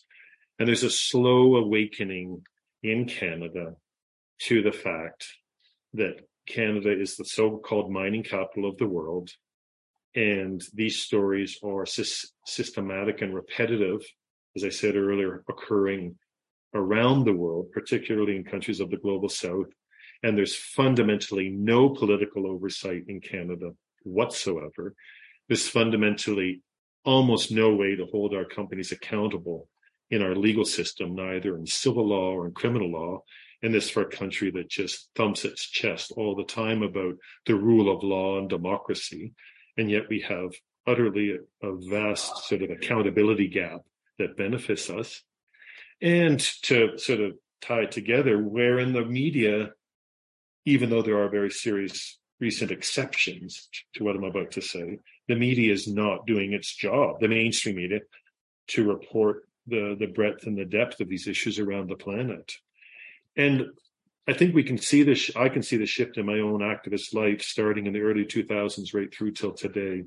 And 0.59 0.68
there's 0.68 0.83
a 0.83 0.90
slow 0.90 1.57
awakening 1.57 2.42
in 2.83 3.07
Canada 3.07 3.74
to 4.42 4.62
the 4.62 4.72
fact 4.72 5.26
that 5.94 6.20
Canada 6.46 6.98
is 6.98 7.16
the 7.16 7.24
so 7.24 7.59
called 7.59 7.90
mining 7.90 8.22
capital 8.22 8.68
of 8.68 8.76
the 8.79 8.87
world. 8.87 9.31
And 10.14 10.62
these 10.74 11.00
stories 11.00 11.59
are 11.62 11.87
sy- 11.87 12.29
systematic 12.46 13.22
and 13.22 13.35
repetitive, 13.35 14.00
as 14.57 14.64
I 14.64 14.70
said 14.70 14.96
earlier, 14.96 15.44
occurring 15.48 16.16
around 16.74 17.24
the 17.24 17.33
world, 17.33 17.72
particularly 17.72 18.37
in 18.37 18.44
countries 18.44 18.80
of 18.80 18.90
the 18.90 18.96
global 18.96 19.28
south. 19.28 19.66
And 20.22 20.37
there's 20.37 20.54
fundamentally 20.54 21.48
no 21.48 21.88
political 21.90 22.46
oversight 22.46 23.04
in 23.09 23.20
Canada 23.20 23.70
whatsoever. 24.04 24.94
There's 25.48 25.68
fundamentally 25.68 26.62
almost 27.04 27.50
no 27.50 27.74
way 27.74 27.96
to 27.96 28.06
hold 28.06 28.35
our 28.35 28.44
companies 28.44 28.92
accountable 28.92 29.68
in 30.11 30.22
our 30.22 30.35
legal 30.35 30.64
system, 30.64 31.14
neither 31.14 31.56
in 31.56 31.66
civil 31.66 32.09
law 32.09 32.33
or 32.33 32.46
in 32.46 32.52
criminal 32.52 32.90
law. 32.90 33.22
And 33.62 33.74
this 33.74 33.90
for 33.90 34.02
a 34.02 34.11
country 34.11 34.50
that 34.52 34.70
just 34.70 35.11
thumps 35.14 35.44
its 35.44 35.68
chest 35.68 36.12
all 36.16 36.35
the 36.35 36.44
time 36.44 36.83
about 36.83 37.14
the 37.46 37.54
rule 37.54 37.94
of 37.94 38.02
law 38.02 38.38
and 38.38 38.48
democracy. 38.48 39.33
And 39.76 39.90
yet 39.90 40.04
we 40.09 40.20
have 40.20 40.50
utterly 40.87 41.37
a, 41.62 41.66
a 41.66 41.76
vast 41.88 42.48
sort 42.48 42.62
of 42.62 42.70
accountability 42.70 43.48
gap 43.48 43.80
that 44.18 44.37
benefits 44.37 44.90
us 44.90 45.22
and 46.02 46.40
to 46.62 46.96
sort 46.98 47.20
of 47.20 47.32
tie 47.60 47.86
together, 47.86 48.38
where 48.38 48.78
in 48.78 48.92
the 48.92 49.04
media, 49.04 49.72
even 50.64 50.90
though 50.90 51.02
there 51.02 51.22
are 51.22 51.28
very 51.28 51.50
serious 51.50 52.18
recent 52.40 52.70
exceptions 52.70 53.68
to 53.94 54.04
what 54.04 54.16
I'm 54.16 54.24
about 54.24 54.52
to 54.52 54.62
say, 54.62 54.98
the 55.28 55.36
media 55.36 55.72
is 55.72 55.86
not 55.86 56.26
doing 56.26 56.52
its 56.52 56.74
job, 56.74 57.20
the 57.20 57.28
mainstream 57.28 57.76
media, 57.76 58.00
to 58.68 58.88
report 58.88 59.44
the, 59.66 59.96
the 59.98 60.06
breadth 60.06 60.46
and 60.46 60.56
the 60.56 60.64
depth 60.64 61.00
of 61.00 61.08
these 61.08 61.28
issues 61.28 61.58
around 61.58 61.88
the 61.88 61.96
planet. 61.96 62.52
And 63.36 63.66
I 64.26 64.32
think 64.32 64.54
we 64.54 64.62
can 64.62 64.78
see 64.78 65.02
this, 65.02 65.30
I 65.36 65.48
can 65.48 65.62
see 65.62 65.76
the 65.76 65.86
shift 65.86 66.16
in 66.16 66.26
my 66.26 66.38
own 66.38 66.60
activist 66.60 67.14
life 67.14 67.42
starting 67.42 67.86
in 67.86 67.92
the 67.92 68.00
early 68.00 68.24
2000s 68.24 68.94
right 68.94 69.12
through 69.12 69.32
till 69.32 69.52
today. 69.52 70.04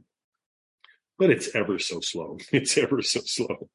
But 1.20 1.30
it's 1.30 1.56
ever 1.56 1.78
so 1.80 2.00
slow. 2.00 2.38
It's 2.52 2.78
ever 2.78 3.02
so 3.02 3.22
slow. 3.26 3.70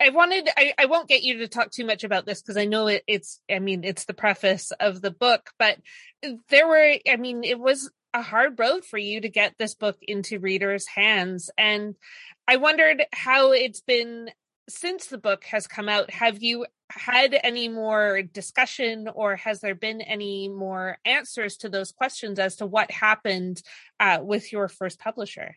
I 0.00 0.10
wanted 0.10 0.48
I, 0.56 0.74
I 0.78 0.86
won't 0.86 1.08
get 1.08 1.22
you 1.22 1.38
to 1.38 1.48
talk 1.48 1.70
too 1.70 1.86
much 1.86 2.04
about 2.04 2.26
this 2.26 2.42
because 2.42 2.56
I 2.56 2.66
know 2.66 2.86
it, 2.88 3.02
it's 3.06 3.40
I 3.50 3.58
mean 3.58 3.84
it's 3.84 4.04
the 4.04 4.14
preface 4.14 4.70
of 4.72 5.00
the 5.00 5.10
book, 5.10 5.50
but 5.58 5.78
there 6.50 6.68
were 6.68 6.96
I 7.08 7.16
mean 7.16 7.44
it 7.44 7.58
was 7.58 7.90
a 8.16 8.22
hard 8.22 8.58
road 8.58 8.84
for 8.84 8.98
you 8.98 9.20
to 9.20 9.28
get 9.28 9.54
this 9.58 9.74
book 9.74 9.98
into 10.02 10.38
readers' 10.38 10.86
hands. 10.86 11.50
And 11.58 11.94
I 12.48 12.56
wondered 12.56 13.04
how 13.12 13.52
it's 13.52 13.80
been 13.80 14.30
since 14.68 15.06
the 15.06 15.18
book 15.18 15.44
has 15.44 15.66
come 15.66 15.88
out. 15.88 16.10
Have 16.10 16.42
you 16.42 16.66
had 16.90 17.38
any 17.42 17.68
more 17.68 18.22
discussion 18.22 19.08
or 19.14 19.36
has 19.36 19.60
there 19.60 19.74
been 19.74 20.00
any 20.00 20.48
more 20.48 20.98
answers 21.04 21.56
to 21.58 21.68
those 21.68 21.92
questions 21.92 22.38
as 22.38 22.56
to 22.56 22.66
what 22.66 22.90
happened 22.90 23.62
uh, 24.00 24.18
with 24.22 24.50
your 24.52 24.68
first 24.68 24.98
publisher? 24.98 25.56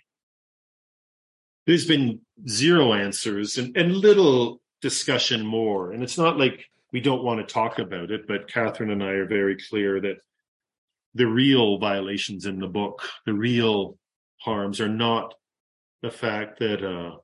There's 1.69 1.85
been 1.85 2.19
zero 2.47 2.95
answers 2.95 3.59
and, 3.59 3.77
and 3.77 3.95
little 3.95 4.59
discussion 4.81 5.45
more. 5.45 5.91
And 5.91 6.01
it's 6.01 6.17
not 6.17 6.35
like 6.35 6.65
we 6.91 6.99
don't 6.99 7.23
want 7.23 7.47
to 7.47 7.53
talk 7.53 7.77
about 7.77 8.09
it, 8.09 8.27
but 8.27 8.51
Catherine 8.51 8.89
and 8.89 9.03
I 9.03 9.09
are 9.09 9.27
very 9.27 9.55
clear 9.55 10.01
that 10.01 10.17
the 11.13 11.27
real 11.27 11.77
violations 11.77 12.47
in 12.47 12.57
the 12.57 12.67
book, 12.67 13.03
the 13.27 13.35
real 13.35 13.99
harms 14.37 14.81
are 14.81 14.89
not 14.89 15.35
the 16.01 16.09
fact 16.09 16.57
that, 16.57 16.83
uh, 16.83 17.17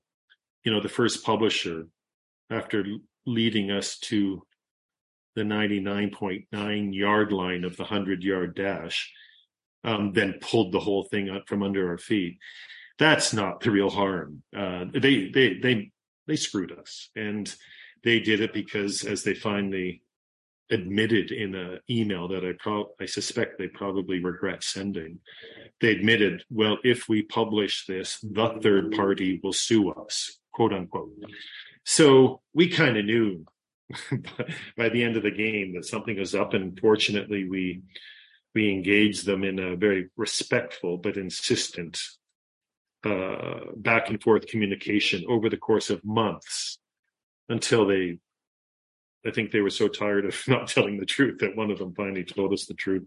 you 0.64 0.72
know, 0.72 0.80
the 0.80 0.90
first 0.90 1.26
publisher, 1.26 1.88
after 2.52 2.86
leading 3.26 3.72
us 3.72 3.98
to 3.98 4.44
the 5.36 5.42
99.9 5.42 6.94
yard 6.94 7.32
line 7.32 7.64
of 7.64 7.78
the 7.78 7.84
100 7.84 8.22
yard 8.22 8.54
dash, 8.54 9.12
um, 9.84 10.14
then 10.14 10.36
pulled 10.40 10.72
the 10.72 10.80
whole 10.80 11.06
thing 11.06 11.32
out 11.32 11.48
from 11.48 11.64
under 11.64 11.90
our 11.90 11.98
feet 11.98 12.38
that's 12.98 13.34
not 13.34 13.60
the 13.60 13.72
real 13.72 13.90
harm. 13.90 14.44
Uh, 14.56 14.86
they 14.94 15.30
they 15.30 15.60
they 15.60 15.92
they 16.28 16.36
screwed 16.36 16.72
us, 16.72 17.10
and 17.16 17.54
they 18.04 18.20
did 18.20 18.42
it 18.42 18.54
because, 18.54 19.04
as 19.04 19.24
they 19.24 19.34
finally 19.34 20.02
admitted 20.72 21.32
in 21.32 21.54
an 21.54 21.80
email 21.90 22.28
that 22.28 22.44
I 22.44 22.54
pro- 22.58 22.92
I 23.00 23.06
suspect 23.06 23.58
they 23.58 23.68
probably 23.68 24.24
regret 24.24 24.64
sending, 24.64 25.20
they 25.80 25.92
admitted, 25.92 26.44
well, 26.50 26.78
if 26.84 27.08
we 27.08 27.22
publish 27.22 27.86
this, 27.86 28.20
the 28.20 28.58
third 28.62 28.92
party 28.94 29.40
will 29.44 29.54
sue 29.54 29.92
us, 29.92 30.40
quote 30.52 30.74
unquote. 30.74 31.12
So 31.84 32.42
we 32.54 32.70
kind 32.70 32.98
of 32.98 33.06
knew 33.06 33.46
by 34.78 34.90
the 34.90 35.04
end 35.04 35.18
of 35.18 35.24
the 35.24 35.32
game 35.32 35.76
that 35.76 35.86
something 35.86 36.18
was 36.18 36.34
up, 36.34 36.54
and 36.54 36.80
fortunately, 36.80 37.48
we 37.48 37.82
we 38.56 38.72
engaged 38.72 39.26
them 39.26 39.44
in 39.44 39.60
a 39.60 39.76
very 39.76 40.08
respectful 40.16 40.98
but 40.98 41.18
insistent 41.18 42.00
uh, 43.06 43.72
back 43.76 44.10
and 44.10 44.22
forth 44.22 44.48
communication 44.48 45.24
over 45.30 45.50
the 45.50 45.58
course 45.58 45.90
of 45.90 46.04
months 46.04 46.80
until 47.50 47.86
they 47.86 48.18
I 49.26 49.32
think 49.32 49.52
they 49.52 49.62
were 49.62 49.72
so 49.72 49.88
tired 49.88 50.26
of 50.26 50.36
not 50.48 50.68
telling 50.68 51.00
the 51.00 51.06
truth 51.06 51.40
that 51.40 51.56
one 51.56 51.72
of 51.72 51.80
them 51.80 51.94
finally 51.96 52.24
told 52.24 52.54
us 52.54 52.66
the 52.66 52.74
truth. 52.74 53.06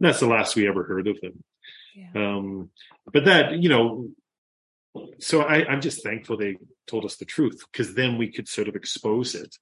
And 0.00 0.08
that's 0.08 0.20
the 0.20 0.28
last 0.28 0.54
we 0.54 0.68
ever 0.68 0.84
heard 0.84 1.08
of 1.08 1.20
them. 1.20 1.42
Yeah. 1.96 2.10
Um, 2.14 2.70
but 3.12 3.24
that, 3.24 3.58
you 3.60 3.68
know, 3.68 4.08
so 5.18 5.42
I, 5.42 5.66
I'm 5.66 5.80
just 5.80 6.02
thankful 6.02 6.36
they 6.36 6.56
told 6.86 7.04
us 7.04 7.16
the 7.16 7.24
truth 7.24 7.60
because 7.70 7.94
then 7.94 8.18
we 8.18 8.30
could 8.30 8.48
sort 8.48 8.68
of 8.68 8.76
expose 8.76 9.34
it. 9.34 9.56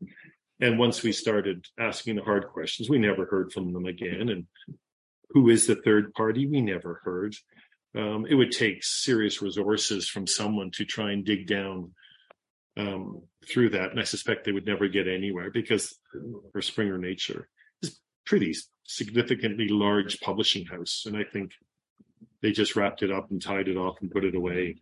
And 0.61 0.79
once 0.79 1.03
we 1.03 1.13
started 1.13 1.67
asking 1.79 2.17
the 2.17 2.23
hard 2.23 2.49
questions, 2.49 2.91
we 2.91 2.99
never 2.99 3.27
heard 3.27 3.53
from 3.53 3.73
them 3.73 3.87
again. 3.87 4.29
And 4.29 4.47
who 5.31 5.49
is 5.49 5.67
the 5.67 5.77
third 5.77 6.13
party? 6.15 6.47
We 6.47 6.61
never 6.61 7.01
heard 7.05 7.35
um, 7.97 8.27
it 8.29 8.35
would 8.35 8.53
take 8.53 8.85
serious 8.85 9.41
resources 9.41 10.09
from 10.09 10.27
someone 10.27 10.71
to 10.73 10.85
try 10.85 11.13
and 11.13 11.25
dig 11.25 11.47
down 11.47 11.93
um, 12.77 13.23
through 13.49 13.71
that. 13.71 13.91
And 13.91 13.99
I 13.99 14.05
suspect 14.05 14.45
they 14.45 14.53
would 14.53 14.67
never 14.67 14.89
get 14.89 15.09
anywhere 15.09 15.51
because 15.51 15.99
for 16.53 16.61
Springer 16.61 16.99
Nature 16.99 17.49
is 17.83 17.99
pretty 18.25 18.55
significantly 18.85 19.69
large 19.69 20.21
publishing 20.21 20.67
house. 20.67 21.05
And 21.07 21.17
I 21.17 21.25
think 21.25 21.53
they 22.43 22.53
just 22.53 22.77
wrapped 22.77 23.03
it 23.03 23.11
up 23.11 23.31
and 23.31 23.41
tied 23.41 23.69
it 23.69 23.79
off 23.79 23.97
and 24.01 24.11
put 24.11 24.25
it 24.25 24.35
away. 24.35 24.77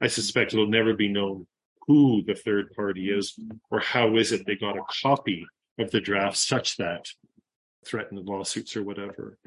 I 0.00 0.08
suspect 0.08 0.52
it'll 0.52 0.66
never 0.66 0.94
be 0.94 1.08
known 1.08 1.46
who 1.86 2.22
the 2.26 2.34
third 2.34 2.74
party 2.74 3.08
is 3.10 3.38
or 3.70 3.80
how 3.80 4.16
is 4.16 4.32
it 4.32 4.46
they 4.46 4.56
got 4.56 4.76
a 4.76 4.82
copy 5.02 5.46
of 5.78 5.90
the 5.90 6.00
draft 6.00 6.36
such 6.36 6.76
that 6.76 7.06
threatened 7.86 8.26
lawsuits 8.26 8.76
or 8.76 8.82
whatever. 8.82 9.38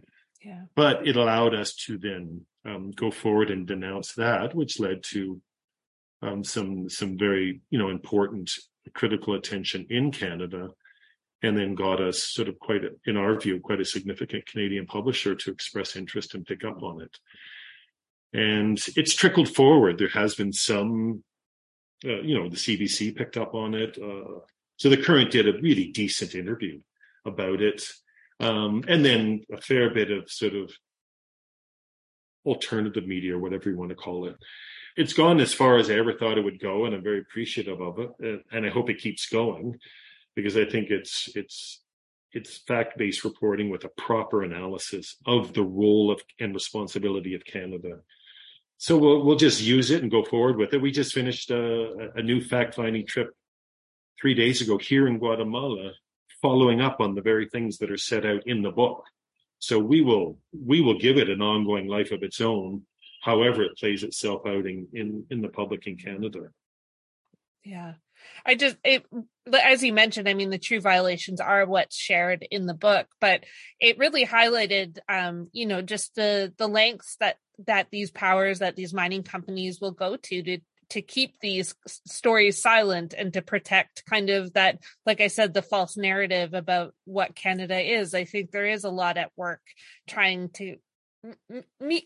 But 0.76 1.08
it 1.08 1.16
allowed 1.16 1.54
us 1.56 1.74
to 1.86 1.98
then 1.98 2.46
um, 2.66 2.92
go 2.92 3.12
forward 3.12 3.50
and 3.50 3.68
denounce 3.68 4.14
that, 4.14 4.56
which 4.56 4.80
led 4.80 5.04
to 5.12 5.42
um, 6.22 6.44
some 6.44 6.90
some 6.90 7.18
very 7.18 7.62
you 7.70 7.80
know 7.80 7.90
important 7.90 8.52
critical 8.94 9.34
attention 9.34 9.88
in 9.90 10.12
Canada, 10.12 10.70
and 11.42 11.58
then 11.58 11.76
got 11.76 12.02
us 12.02 12.24
sort 12.24 12.48
of 12.48 12.60
quite 12.60 12.84
a, 12.84 12.90
in 13.06 13.18
our 13.18 13.40
view 13.40 13.60
quite 13.60 13.82
a 13.82 13.86
significant 13.86 14.46
Canadian 14.46 14.86
publisher 14.86 15.36
to 15.36 15.52
express 15.52 15.96
interest 15.96 16.34
and 16.36 16.46
pick 16.46 16.64
up 16.64 16.82
on 16.84 17.02
it. 17.02 17.18
And 18.34 18.80
it's 18.96 19.16
trickled 19.16 19.50
forward. 19.50 19.98
There 19.98 20.10
has 20.10 20.36
been 20.36 20.52
some, 20.52 21.24
uh, 22.04 22.22
you 22.22 22.38
know, 22.38 22.50
the 22.50 22.58
CBC 22.58 23.16
picked 23.16 23.38
up 23.38 23.54
on 23.54 23.74
it. 23.74 23.98
Uh, 23.98 24.42
so 24.78 24.90
the 24.90 24.98
Current 24.98 25.32
did 25.32 25.48
a 25.48 25.62
really 25.62 25.92
decent 25.92 26.36
interview 26.36 26.82
about 27.26 27.62
it. 27.62 27.88
Um, 28.40 28.84
and 28.88 29.04
then 29.06 29.44
a 29.52 29.62
fair 29.62 29.90
bit 29.94 30.12
of 30.12 30.30
sort 30.30 30.56
of 30.56 30.72
alternative 32.46 33.08
media, 33.08 33.36
or 33.36 33.40
whatever 33.40 33.70
you 33.70 33.78
want 33.78 33.90
to 33.90 33.96
call 33.96 34.28
it. 34.28 34.36
It's 34.98 35.14
gone 35.14 35.40
as 35.40 35.54
far 35.54 35.78
as 35.78 35.90
I 35.90 35.96
ever 35.96 36.14
thought 36.14 36.38
it 36.38 36.44
would 36.44 36.60
go, 36.60 36.86
and 36.86 36.94
I'm 36.94 37.04
very 37.04 37.20
appreciative 37.20 37.82
of 37.82 38.00
it. 38.00 38.44
And 38.52 38.66
I 38.66 38.70
hope 38.70 38.90
it 38.90 39.00
keeps 39.00 39.28
going 39.28 39.80
because 40.36 40.56
I 40.56 40.66
think 40.66 40.90
it's 40.90 41.30
it's 41.36 41.82
it's 42.32 42.58
fact-based 42.68 43.24
reporting 43.24 43.70
with 43.70 43.86
a 43.86 43.90
proper 43.90 44.44
analysis 44.44 45.16
of 45.26 45.54
the 45.54 45.64
role 45.64 46.12
of 46.12 46.22
and 46.40 46.54
responsibility 46.54 47.34
of 47.34 47.46
Canada. 47.46 48.00
So 48.78 48.98
we'll 48.98 49.24
we'll 49.24 49.38
just 49.38 49.62
use 49.62 49.90
it 49.92 50.02
and 50.02 50.12
go 50.12 50.24
forward 50.24 50.58
with 50.58 50.74
it. 50.74 50.82
We 50.82 50.92
just 50.92 51.14
finished 51.14 51.50
a, 51.52 52.12
a 52.16 52.22
new 52.22 52.42
fact-finding 52.42 53.08
trip 53.08 53.32
three 54.22 54.34
days 54.34 54.62
ago 54.62 54.78
here 54.78 55.08
in 55.08 55.18
Guatemala, 55.18 55.94
following 56.46 56.80
up 56.80 57.00
on 57.00 57.16
the 57.16 57.24
very 57.24 57.48
things 57.50 57.80
that 57.80 57.90
are 57.90 57.98
set 57.98 58.24
out 58.24 58.46
in 58.46 58.62
the 58.62 58.70
book. 58.70 59.04
So 59.58 59.80
we 59.80 60.02
will 60.02 60.38
we 60.54 60.80
will 60.80 61.00
give 61.00 61.18
it 61.18 61.28
an 61.28 61.42
ongoing 61.42 61.88
life 61.88 62.12
of 62.12 62.22
its 62.22 62.40
own, 62.40 62.84
however 63.24 63.64
it 63.64 63.80
plays 63.80 64.04
itself 64.04 64.42
out 64.46 64.68
in 64.68 64.88
in, 64.94 65.26
in 65.32 65.42
the 65.42 65.50
public 65.50 65.88
in 65.88 65.98
Canada. 65.98 66.50
Yeah. 67.64 67.94
I 68.46 68.54
just 68.54 68.78
it 68.84 69.08
as 69.52 69.84
you 69.84 69.92
mentioned, 69.92 70.30
I 70.30 70.36
mean 70.36 70.52
the 70.52 70.60
true 70.60 70.82
violations 70.82 71.42
are 71.42 71.66
what's 71.66 71.98
shared 71.98 72.46
in 72.52 72.68
the 72.68 72.76
book, 72.76 73.08
but 73.20 73.44
it 73.80 73.98
really 73.98 74.24
highlighted 74.24 75.00
um, 75.10 75.48
you 75.52 75.66
know, 75.66 75.82
just 75.82 76.14
the 76.14 76.54
the 76.60 76.68
lengths 76.68 77.18
that 77.22 77.38
that 77.66 77.88
these 77.92 78.12
powers 78.12 78.60
that 78.60 78.76
these 78.76 78.94
mining 78.94 79.24
companies 79.24 79.82
will 79.82 79.94
go 79.94 80.16
to 80.16 80.44
to 80.44 80.60
to 80.90 81.02
keep 81.02 81.40
these 81.40 81.76
stories 81.88 82.62
silent 82.62 83.14
and 83.18 83.34
to 83.34 83.42
protect 83.42 84.06
kind 84.06 84.30
of 84.30 84.54
that 84.54 84.80
like 85.06 85.22
i 85.22 85.28
said 85.28 85.54
the 85.54 85.62
false 85.62 85.98
narrative 85.98 86.54
about 86.54 86.94
what 87.06 87.36
canada 87.36 87.80
is. 87.80 88.14
I 88.14 88.26
think 88.26 88.52
there 88.52 88.66
is 88.66 88.84
a 88.84 88.90
lot 88.90 89.18
at 89.18 89.32
work 89.36 89.62
trying 90.08 90.50
to 90.50 90.78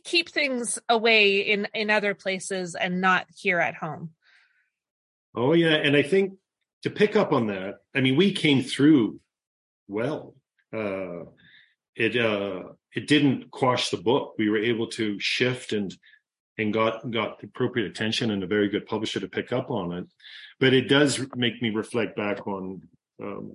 keep 0.04 0.30
things 0.30 0.80
away 0.88 1.40
in 1.40 1.68
in 1.74 1.90
other 1.90 2.14
places 2.14 2.76
and 2.76 3.02
not 3.02 3.28
here 3.36 3.60
at 3.60 3.76
home. 3.76 4.12
Oh 5.36 5.54
yeah 5.54 5.76
and 5.76 5.96
i 5.96 6.02
think 6.02 6.34
to 6.84 6.90
pick 6.90 7.16
up 7.16 7.34
on 7.34 7.48
that 7.48 7.76
i 7.96 8.02
mean 8.02 8.16
we 8.16 8.32
came 8.32 8.64
through 8.64 9.20
well. 9.88 10.36
Uh 10.74 11.26
it 11.96 12.16
uh 12.16 12.64
it 12.94 13.08
didn't 13.08 13.52
quash 13.52 13.90
the 13.90 13.98
book. 13.98 14.36
We 14.38 14.50
were 14.50 14.58
able 14.58 14.88
to 14.88 15.20
shift 15.20 15.74
and 15.74 15.94
and 16.60 16.74
got 16.74 17.10
got 17.10 17.42
appropriate 17.42 17.88
attention 17.88 18.32
and 18.32 18.44
a 18.44 18.48
very 18.48 18.68
good 18.68 18.86
publisher 18.86 19.20
to 19.22 19.28
pick 19.28 19.52
up 19.52 19.72
on 19.72 19.94
it. 19.94 20.06
But 20.60 20.74
it 20.74 20.90
does 20.90 21.26
make 21.36 21.62
me 21.62 21.70
reflect 21.70 22.16
back 22.16 22.46
on 22.46 22.82
um, 23.22 23.54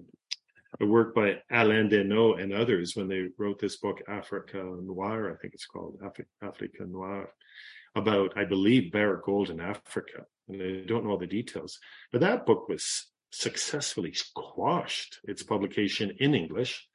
a 0.81 0.87
work 0.87 1.14
by 1.14 1.37
Alain 1.51 1.88
Deneault 1.88 2.43
and 2.43 2.53
others 2.53 2.97
when 2.97 3.09
they 3.09 3.29
wrote 3.38 3.61
this 3.61 3.77
book, 3.77 4.01
Africa 4.09 4.57
Noir, 4.57 5.31
I 5.33 5.37
think 5.40 5.55
it's 5.55 5.67
called 5.67 6.01
Afri- 6.01 6.27
Africa 6.43 6.85
Noir, 6.87 7.31
about, 7.95 8.33
I 8.37 8.45
believe, 8.45 8.90
Barrick 8.90 9.25
Gold 9.25 9.51
in 9.51 9.61
Africa. 9.61 10.25
And 10.49 10.62
I 10.62 10.87
don't 10.87 11.05
know 11.05 11.11
all 11.11 11.19
the 11.19 11.27
details. 11.27 11.79
But 12.11 12.23
that 12.23 12.47
book 12.47 12.69
was 12.69 13.07
successfully 13.31 14.12
squashed 14.12 15.21
its 15.25 15.43
publication 15.43 16.17
in 16.19 16.35
English 16.35 16.88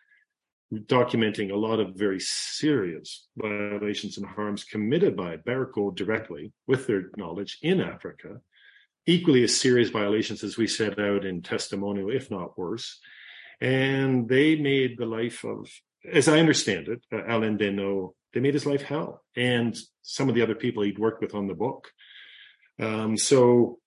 documenting 0.74 1.52
a 1.52 1.58
lot 1.58 1.80
of 1.80 1.96
very 1.96 2.20
serious 2.20 3.28
violations 3.38 4.18
and 4.18 4.26
harms 4.26 4.64
committed 4.64 5.16
by 5.16 5.38
Barrick 5.38 5.74
Gold 5.74 5.98
directly 5.98 6.52
with 6.68 6.86
their 6.86 7.10
knowledge 7.18 7.58
in 7.62 7.82
Africa, 7.82 8.42
equally 9.08 9.44
as 9.44 9.60
serious 9.60 9.90
violations 9.90 10.44
as 10.44 10.58
we 10.58 10.68
set 10.68 11.00
out 11.00 11.26
in 11.26 11.42
testimonio, 11.42 12.14
if 12.14 12.30
not 12.30 12.58
worse. 12.58 13.00
And 13.60 14.30
they 14.30 14.56
made 14.56 14.98
the 14.98 15.06
life 15.06 15.44
of, 15.44 15.68
as 16.10 16.28
I 16.28 16.40
understand 16.40 16.88
it, 16.88 17.02
uh, 17.12 17.26
Alain 17.28 17.58
Deneault, 17.58 18.14
they 18.34 18.40
made 18.40 18.54
his 18.54 18.68
life 18.68 18.84
hell, 18.84 19.24
and 19.36 19.76
some 20.04 20.30
of 20.30 20.36
the 20.36 20.44
other 20.44 20.56
people 20.56 20.84
he'd 20.84 21.00
worked 21.00 21.22
with 21.22 21.34
on 21.34 21.48
the 21.48 21.56
book. 21.56 21.92
Um, 22.80 23.18
so 23.18 23.80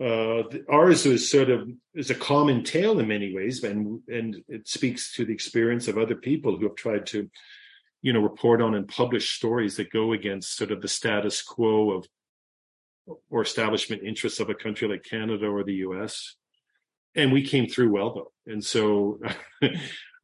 uh, 0.00 0.42
ours 0.70 1.04
is 1.04 1.30
sort 1.30 1.50
of 1.50 1.68
is 1.94 2.10
a 2.10 2.14
common 2.14 2.64
tale 2.64 2.98
in 2.98 3.08
many 3.08 3.34
ways, 3.34 3.62
and 3.62 4.00
and 4.08 4.42
it 4.48 4.66
speaks 4.66 5.14
to 5.14 5.24
the 5.26 5.34
experience 5.34 5.88
of 5.88 5.98
other 5.98 6.14
people 6.14 6.56
who 6.56 6.64
have 6.64 6.76
tried 6.76 7.06
to, 7.06 7.28
you 8.00 8.12
know, 8.12 8.20
report 8.20 8.62
on 8.62 8.74
and 8.74 8.88
publish 8.88 9.36
stories 9.36 9.76
that 9.76 9.92
go 9.92 10.12
against 10.12 10.56
sort 10.56 10.70
of 10.70 10.80
the 10.80 10.88
status 10.88 11.42
quo 11.42 11.90
of 11.90 12.06
or 13.28 13.42
establishment 13.42 14.02
interests 14.02 14.40
of 14.40 14.48
a 14.48 14.54
country 14.54 14.88
like 14.88 15.04
Canada 15.04 15.46
or 15.46 15.64
the 15.64 15.74
U.S. 15.74 16.36
And 17.14 17.32
we 17.32 17.42
came 17.42 17.66
through 17.66 17.92
well 17.92 18.14
though, 18.14 18.32
and 18.50 18.64
so 18.64 19.20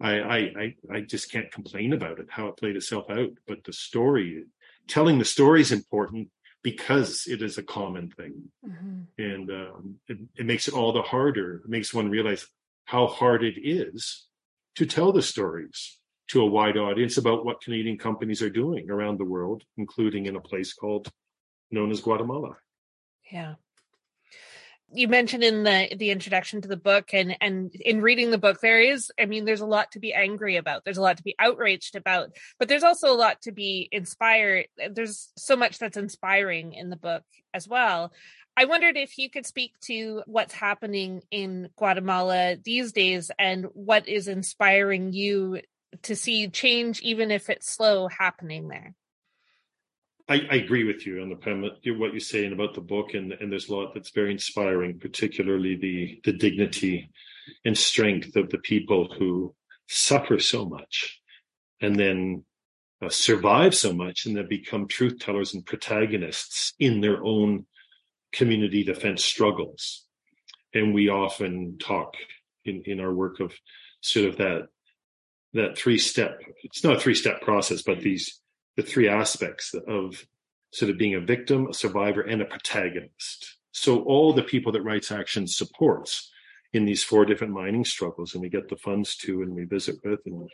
I, 0.00 0.20
I 0.20 0.74
I 0.90 1.00
just 1.02 1.30
can't 1.30 1.52
complain 1.52 1.92
about 1.92 2.18
it 2.18 2.28
how 2.30 2.46
it 2.46 2.56
played 2.56 2.76
itself 2.76 3.10
out. 3.10 3.30
But 3.46 3.64
the 3.64 3.74
story, 3.74 4.44
telling 4.88 5.18
the 5.18 5.26
story 5.26 5.60
is 5.60 5.72
important 5.72 6.28
because 6.66 7.28
it 7.28 7.42
is 7.42 7.58
a 7.58 7.62
common 7.62 8.10
thing. 8.10 8.42
Mm-hmm. 8.68 9.02
And 9.18 9.50
um, 9.52 9.94
it, 10.08 10.18
it 10.34 10.46
makes 10.46 10.66
it 10.66 10.74
all 10.74 10.92
the 10.92 11.00
harder. 11.00 11.62
It 11.64 11.70
makes 11.70 11.94
one 11.94 12.10
realize 12.10 12.44
how 12.86 13.06
hard 13.06 13.44
it 13.44 13.54
is 13.62 14.26
to 14.74 14.84
tell 14.84 15.12
the 15.12 15.22
stories 15.22 16.00
to 16.30 16.40
a 16.40 16.46
wide 16.46 16.76
audience 16.76 17.18
about 17.18 17.44
what 17.44 17.60
Canadian 17.60 17.98
companies 17.98 18.42
are 18.42 18.50
doing 18.50 18.90
around 18.90 19.20
the 19.20 19.24
world, 19.24 19.62
including 19.76 20.26
in 20.26 20.34
a 20.34 20.40
place 20.40 20.72
called 20.72 21.08
known 21.70 21.92
as 21.92 22.00
Guatemala. 22.00 22.56
Yeah 23.30 23.54
you 24.92 25.08
mentioned 25.08 25.42
in 25.42 25.64
the 25.64 25.94
the 25.96 26.10
introduction 26.10 26.60
to 26.60 26.68
the 26.68 26.76
book 26.76 27.12
and 27.12 27.36
and 27.40 27.74
in 27.74 28.00
reading 28.00 28.30
the 28.30 28.38
book 28.38 28.60
there 28.60 28.80
is 28.80 29.10
i 29.18 29.26
mean 29.26 29.44
there's 29.44 29.60
a 29.60 29.66
lot 29.66 29.90
to 29.92 30.00
be 30.00 30.14
angry 30.14 30.56
about. 30.56 30.84
There's 30.84 30.98
a 30.98 31.02
lot 31.02 31.16
to 31.16 31.22
be 31.22 31.34
outraged 31.38 31.96
about 31.96 32.30
but 32.58 32.68
there's 32.68 32.84
also 32.84 33.12
a 33.12 33.16
lot 33.16 33.42
to 33.42 33.52
be 33.52 33.88
inspired. 33.90 34.66
There's 34.90 35.32
so 35.36 35.56
much 35.56 35.78
that's 35.78 35.96
inspiring 35.96 36.72
in 36.72 36.90
the 36.90 36.96
book 36.96 37.24
as 37.52 37.66
well. 37.68 38.12
I 38.56 38.64
wondered 38.64 38.96
if 38.96 39.18
you 39.18 39.28
could 39.28 39.44
speak 39.44 39.72
to 39.82 40.22
what's 40.26 40.54
happening 40.54 41.22
in 41.30 41.68
guatemala 41.76 42.56
these 42.62 42.92
days 42.92 43.30
and 43.38 43.66
what 43.74 44.08
is 44.08 44.28
inspiring 44.28 45.12
you 45.12 45.60
to 46.02 46.16
see 46.16 46.48
change 46.48 47.00
even 47.00 47.30
if 47.30 47.50
it's 47.50 47.70
slow 47.70 48.08
happening 48.08 48.68
there 48.68 48.94
I, 50.28 50.40
I, 50.50 50.56
agree 50.56 50.84
with 50.84 51.06
you 51.06 51.22
on 51.22 51.28
the 51.28 51.36
premise, 51.36 51.78
what 51.84 52.12
you're 52.12 52.20
saying 52.20 52.52
about 52.52 52.74
the 52.74 52.80
book, 52.80 53.14
and, 53.14 53.32
and 53.32 53.50
there's 53.50 53.68
a 53.68 53.74
lot 53.74 53.94
that's 53.94 54.10
very 54.10 54.32
inspiring, 54.32 54.98
particularly 54.98 55.76
the 55.76 56.20
the 56.24 56.36
dignity 56.36 57.10
and 57.64 57.78
strength 57.78 58.34
of 58.34 58.50
the 58.50 58.58
people 58.58 59.08
who 59.16 59.54
suffer 59.88 60.40
so 60.40 60.64
much, 60.64 61.20
and 61.80 61.96
then 61.96 62.44
uh, 63.02 63.08
survive 63.08 63.74
so 63.74 63.92
much, 63.92 64.26
and 64.26 64.36
then 64.36 64.48
become 64.48 64.88
truth 64.88 65.20
tellers 65.20 65.54
and 65.54 65.64
protagonists 65.64 66.72
in 66.80 67.00
their 67.00 67.24
own 67.24 67.64
community 68.32 68.82
defense 68.82 69.24
struggles. 69.24 70.04
And 70.74 70.92
we 70.92 71.08
often 71.08 71.78
talk 71.78 72.16
in 72.64 72.82
in 72.84 72.98
our 72.98 73.14
work 73.14 73.38
of 73.38 73.54
sort 74.00 74.26
of 74.26 74.36
that 74.38 74.68
that 75.52 75.78
three 75.78 75.98
step. 75.98 76.40
It's 76.64 76.82
not 76.82 76.96
a 76.96 77.00
three 77.00 77.14
step 77.14 77.42
process, 77.42 77.82
but 77.82 78.00
these 78.00 78.40
the 78.76 78.82
three 78.82 79.08
aspects 79.08 79.74
of 79.86 80.26
sort 80.72 80.90
of 80.90 80.98
being 80.98 81.14
a 81.14 81.20
victim, 81.20 81.68
a 81.68 81.74
survivor, 81.74 82.20
and 82.20 82.42
a 82.42 82.44
protagonist. 82.44 83.56
So 83.72 84.02
all 84.02 84.32
the 84.32 84.42
people 84.42 84.72
that 84.72 84.82
Rights 84.82 85.10
Action 85.10 85.46
supports 85.46 86.30
in 86.72 86.84
these 86.84 87.02
four 87.02 87.24
different 87.24 87.54
mining 87.54 87.84
struggles, 87.84 88.34
and 88.34 88.42
we 88.42 88.48
get 88.48 88.68
the 88.68 88.76
funds 88.76 89.16
to, 89.16 89.42
and 89.42 89.54
we 89.54 89.64
visit 89.64 89.96
with, 90.04 90.20
and 90.26 90.50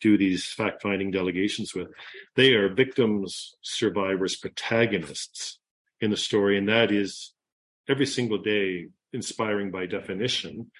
do 0.00 0.16
these 0.16 0.46
fact-finding 0.46 1.10
delegations 1.10 1.74
with, 1.74 1.88
they 2.34 2.54
are 2.54 2.72
victims, 2.72 3.56
survivors, 3.62 4.36
protagonists 4.36 5.58
in 6.00 6.10
the 6.10 6.16
story, 6.16 6.56
and 6.56 6.68
that 6.68 6.90
is 6.90 7.32
every 7.88 8.06
single 8.06 8.38
day 8.38 8.86
inspiring 9.12 9.70
by 9.70 9.86
definition. 9.86 10.70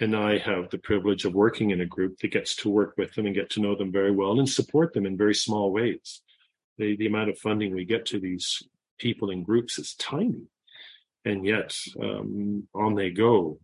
And 0.00 0.16
I 0.16 0.38
have 0.38 0.70
the 0.70 0.78
privilege 0.78 1.24
of 1.24 1.34
working 1.34 1.70
in 1.70 1.80
a 1.80 1.86
group 1.86 2.18
that 2.18 2.32
gets 2.32 2.56
to 2.56 2.70
work 2.70 2.94
with 2.96 3.14
them 3.14 3.26
and 3.26 3.34
get 3.34 3.50
to 3.50 3.60
know 3.60 3.76
them 3.76 3.92
very 3.92 4.10
well 4.10 4.38
and 4.38 4.48
support 4.48 4.94
them 4.94 5.06
in 5.06 5.16
very 5.16 5.34
small 5.34 5.70
ways. 5.70 6.22
The, 6.82 6.96
the 6.96 7.06
amount 7.06 7.30
of 7.30 7.38
funding 7.38 7.72
we 7.72 7.84
get 7.84 8.06
to 8.06 8.18
these 8.18 8.60
people 8.98 9.30
in 9.30 9.44
groups 9.44 9.78
is 9.78 9.94
tiny. 9.94 10.42
And 11.24 11.46
yet, 11.46 11.76
um, 12.02 12.66
on 12.74 12.96
they 12.96 13.10
go. 13.10 13.60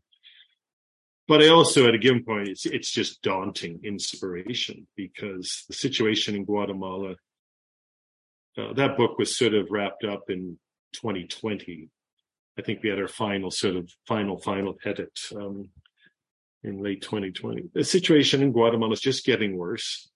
But 1.26 1.42
I 1.42 1.48
also, 1.48 1.88
at 1.88 1.96
a 1.96 1.98
given 1.98 2.22
point, 2.22 2.46
it's, 2.46 2.64
it's 2.64 2.92
just 2.92 3.20
daunting 3.22 3.80
inspiration 3.82 4.86
because 4.94 5.64
the 5.66 5.74
situation 5.74 6.36
in 6.36 6.44
Guatemala, 6.44 7.16
uh, 8.56 8.72
that 8.74 8.96
book 8.96 9.18
was 9.18 9.36
sort 9.36 9.54
of 9.54 9.66
wrapped 9.72 10.04
up 10.04 10.30
in 10.30 10.56
2020. 10.92 11.88
I 12.56 12.62
think 12.62 12.84
we 12.84 12.88
had 12.88 13.00
our 13.00 13.08
final 13.08 13.50
sort 13.50 13.74
of 13.74 13.90
final, 14.06 14.38
final 14.38 14.78
edit 14.84 15.18
um, 15.34 15.70
in 16.62 16.84
late 16.84 17.02
2020. 17.02 17.70
The 17.74 17.82
situation 17.82 18.42
in 18.42 18.52
Guatemala 18.52 18.92
is 18.92 19.00
just 19.00 19.26
getting 19.26 19.56
worse. 19.56 20.08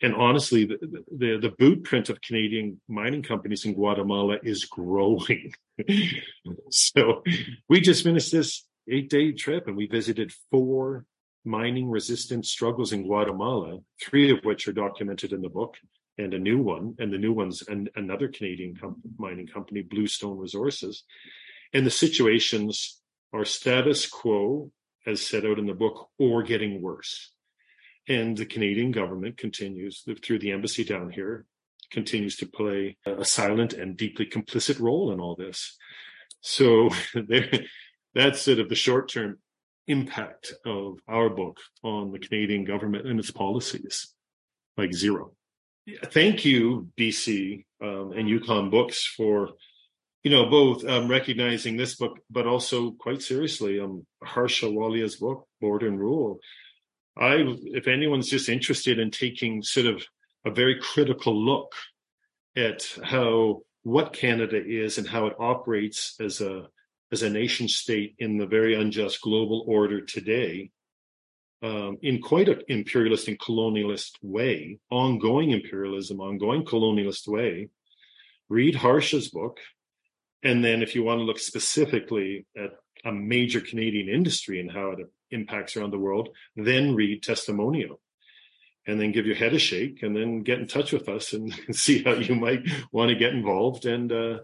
And 0.00 0.14
honestly, 0.14 0.64
the, 0.64 1.04
the, 1.10 1.38
the 1.38 1.54
boot 1.58 1.84
print 1.84 2.08
of 2.08 2.20
Canadian 2.20 2.80
mining 2.88 3.22
companies 3.22 3.64
in 3.64 3.74
Guatemala 3.74 4.38
is 4.42 4.64
growing. 4.64 5.52
so 6.70 7.24
we 7.68 7.80
just 7.80 8.04
finished 8.04 8.30
this 8.30 8.64
eight 8.88 9.10
day 9.10 9.32
trip 9.32 9.66
and 9.66 9.76
we 9.76 9.86
visited 9.86 10.32
four 10.50 11.04
mining 11.44 11.90
resistant 11.90 12.46
struggles 12.46 12.92
in 12.92 13.02
Guatemala, 13.02 13.78
three 14.00 14.30
of 14.30 14.44
which 14.44 14.68
are 14.68 14.72
documented 14.72 15.32
in 15.32 15.40
the 15.40 15.48
book 15.48 15.76
and 16.16 16.34
a 16.34 16.38
new 16.38 16.58
one. 16.60 16.94
And 16.98 17.12
the 17.12 17.18
new 17.18 17.32
one's 17.32 17.66
an, 17.66 17.88
another 17.96 18.28
Canadian 18.28 18.76
com- 18.76 19.02
mining 19.18 19.46
company, 19.46 19.82
Bluestone 19.82 20.38
Resources. 20.38 21.04
And 21.72 21.84
the 21.84 21.90
situations 21.90 23.00
are 23.32 23.44
status 23.44 24.06
quo 24.06 24.70
as 25.06 25.26
set 25.26 25.44
out 25.44 25.58
in 25.58 25.66
the 25.66 25.74
book 25.74 26.08
or 26.18 26.42
getting 26.42 26.82
worse. 26.82 27.32
And 28.08 28.36
the 28.36 28.46
Canadian 28.46 28.90
government 28.90 29.36
continues 29.36 30.04
through 30.22 30.38
the 30.38 30.52
embassy 30.52 30.84
down 30.84 31.10
here, 31.10 31.44
continues 31.90 32.36
to 32.36 32.46
play 32.46 32.96
a 33.04 33.24
silent 33.24 33.74
and 33.74 33.96
deeply 33.96 34.26
complicit 34.26 34.80
role 34.80 35.12
in 35.12 35.20
all 35.20 35.36
this. 35.36 35.76
So 36.40 36.90
that's 38.14 38.40
sort 38.40 38.58
of 38.58 38.68
the 38.68 38.74
short 38.74 39.10
term 39.10 39.38
impact 39.86 40.54
of 40.64 40.98
our 41.08 41.30
book 41.30 41.58
on 41.82 42.12
the 42.12 42.18
Canadian 42.18 42.64
government 42.64 43.06
and 43.06 43.18
its 43.18 43.30
policies, 43.30 44.14
like 44.76 44.94
zero. 44.94 45.32
Thank 46.06 46.44
you, 46.44 46.88
BC 46.98 47.64
um, 47.82 48.12
and 48.12 48.28
Yukon 48.28 48.70
Books, 48.70 49.06
for 49.06 49.50
you 50.24 50.30
know, 50.30 50.46
both 50.46 50.84
um, 50.84 51.08
recognizing 51.08 51.76
this 51.76 51.94
book, 51.94 52.18
but 52.30 52.46
also 52.46 52.90
quite 52.92 53.22
seriously, 53.22 53.80
um, 53.80 54.06
Harsha 54.22 54.66
Walia's 54.66 55.16
book, 55.16 55.46
Border 55.60 55.88
and 55.88 55.98
Rule. 55.98 56.40
I, 57.18 57.44
if 57.64 57.88
anyone's 57.88 58.28
just 58.28 58.48
interested 58.48 58.98
in 58.98 59.10
taking 59.10 59.62
sort 59.62 59.86
of 59.86 60.04
a 60.44 60.50
very 60.50 60.78
critical 60.80 61.34
look 61.34 61.72
at 62.56 62.86
how 63.02 63.62
what 63.82 64.12
Canada 64.12 64.62
is 64.64 64.98
and 64.98 65.06
how 65.06 65.26
it 65.26 65.36
operates 65.38 66.14
as 66.20 66.40
a 66.40 66.68
as 67.10 67.22
a 67.22 67.30
nation 67.30 67.68
state 67.68 68.14
in 68.18 68.36
the 68.36 68.46
very 68.46 68.74
unjust 68.74 69.22
global 69.22 69.64
order 69.66 70.02
today, 70.02 70.70
um, 71.62 71.96
in 72.02 72.20
quite 72.20 72.48
an 72.50 72.60
imperialist 72.68 73.28
and 73.28 73.38
colonialist 73.38 74.10
way, 74.20 74.78
ongoing 74.90 75.50
imperialism, 75.50 76.20
ongoing 76.20 76.64
colonialist 76.64 77.26
way. 77.26 77.68
Read 78.50 78.74
Harsha's 78.74 79.28
book, 79.28 79.58
and 80.42 80.62
then 80.62 80.82
if 80.82 80.94
you 80.94 81.02
want 81.02 81.18
to 81.18 81.24
look 81.24 81.38
specifically 81.38 82.46
at 82.56 82.70
a 83.04 83.12
major 83.12 83.60
Canadian 83.60 84.08
industry 84.08 84.60
and 84.60 84.70
how 84.70 84.90
it 84.90 84.98
impacts 85.30 85.76
around 85.76 85.92
the 85.92 85.98
world, 85.98 86.30
then 86.56 86.94
read 86.94 87.22
Testimonio. 87.22 87.98
And 88.86 88.98
then 88.98 89.12
give 89.12 89.26
your 89.26 89.36
head 89.36 89.52
a 89.52 89.58
shake 89.58 90.02
and 90.02 90.16
then 90.16 90.42
get 90.42 90.60
in 90.60 90.66
touch 90.66 90.92
with 90.92 91.10
us 91.10 91.34
and, 91.34 91.52
see 91.72 92.02
how 92.02 92.14
you 92.14 92.34
might 92.34 92.60
want 92.90 93.10
to 93.10 93.16
get 93.16 93.34
involved 93.34 93.84
and, 93.84 94.10
uh, 94.10 94.38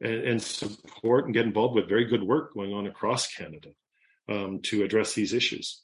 and, 0.00 0.14
and 0.24 0.42
support 0.42 1.26
and 1.26 1.34
get 1.34 1.46
involved 1.46 1.76
with 1.76 1.88
very 1.88 2.04
good 2.04 2.24
work 2.24 2.52
going 2.52 2.72
on 2.72 2.88
across 2.88 3.32
Canada 3.32 3.68
um, 4.28 4.60
to 4.62 4.82
address 4.82 5.14
these 5.14 5.32
issues. 5.32 5.82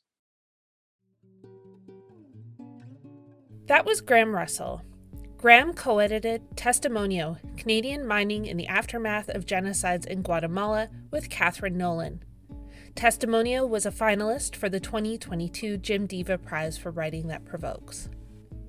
That 3.66 3.86
was 3.86 4.02
Grahame 4.02 4.34
Russell, 4.34 4.82
Grahame 5.36 5.74
co 5.74 5.98
edited 5.98 6.42
Testimonio 6.56 7.38
Canadian 7.56 8.06
Mining 8.06 8.46
in 8.46 8.56
the 8.56 8.66
Aftermath 8.66 9.28
of 9.28 9.46
Genocides 9.46 10.06
in 10.06 10.22
Guatemala 10.22 10.88
with 11.10 11.30
Catherine 11.30 11.76
Nolin. 11.76 12.20
Testimonio 12.94 13.68
was 13.68 13.86
a 13.86 13.90
finalist 13.90 14.54
for 14.54 14.68
the 14.68 14.78
2022 14.78 15.78
Jim 15.78 16.06
Deva 16.06 16.38
Prize 16.38 16.78
for 16.78 16.90
Writing 16.90 17.28
That 17.28 17.44
Provokes. 17.44 18.08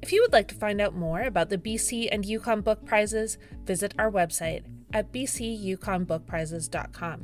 If 0.01 0.11
you 0.11 0.21
would 0.21 0.33
like 0.33 0.47
to 0.49 0.55
find 0.55 0.81
out 0.81 0.95
more 0.95 1.21
about 1.21 1.49
the 1.49 1.57
BC 1.57 2.09
and 2.11 2.25
Yukon 2.25 2.61
Book 2.61 2.85
Prizes, 2.85 3.37
visit 3.63 3.93
our 3.97 4.11
website 4.11 4.63
at 4.93 5.11
bcyukonbookprizes.com. 5.11 7.23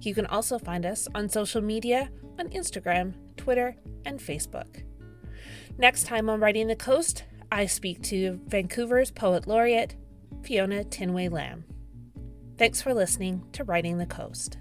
You 0.00 0.14
can 0.14 0.26
also 0.26 0.58
find 0.58 0.84
us 0.84 1.08
on 1.14 1.28
social 1.28 1.62
media 1.62 2.10
on 2.38 2.48
Instagram, 2.50 3.14
Twitter, 3.36 3.76
and 4.04 4.20
Facebook. 4.20 4.82
Next 5.78 6.06
time 6.06 6.28
on 6.28 6.40
Writing 6.40 6.66
the 6.66 6.76
Coast, 6.76 7.24
I 7.50 7.64
speak 7.66 8.02
to 8.04 8.40
Vancouver's 8.46 9.10
Poet 9.10 9.46
Laureate, 9.46 9.96
Fiona 10.42 10.84
Tinwei 10.84 11.30
Lam. 11.30 11.64
Thanks 12.58 12.82
for 12.82 12.94
listening 12.94 13.44
to 13.52 13.64
Writing 13.64 13.98
the 13.98 14.06
Coast. 14.06 14.58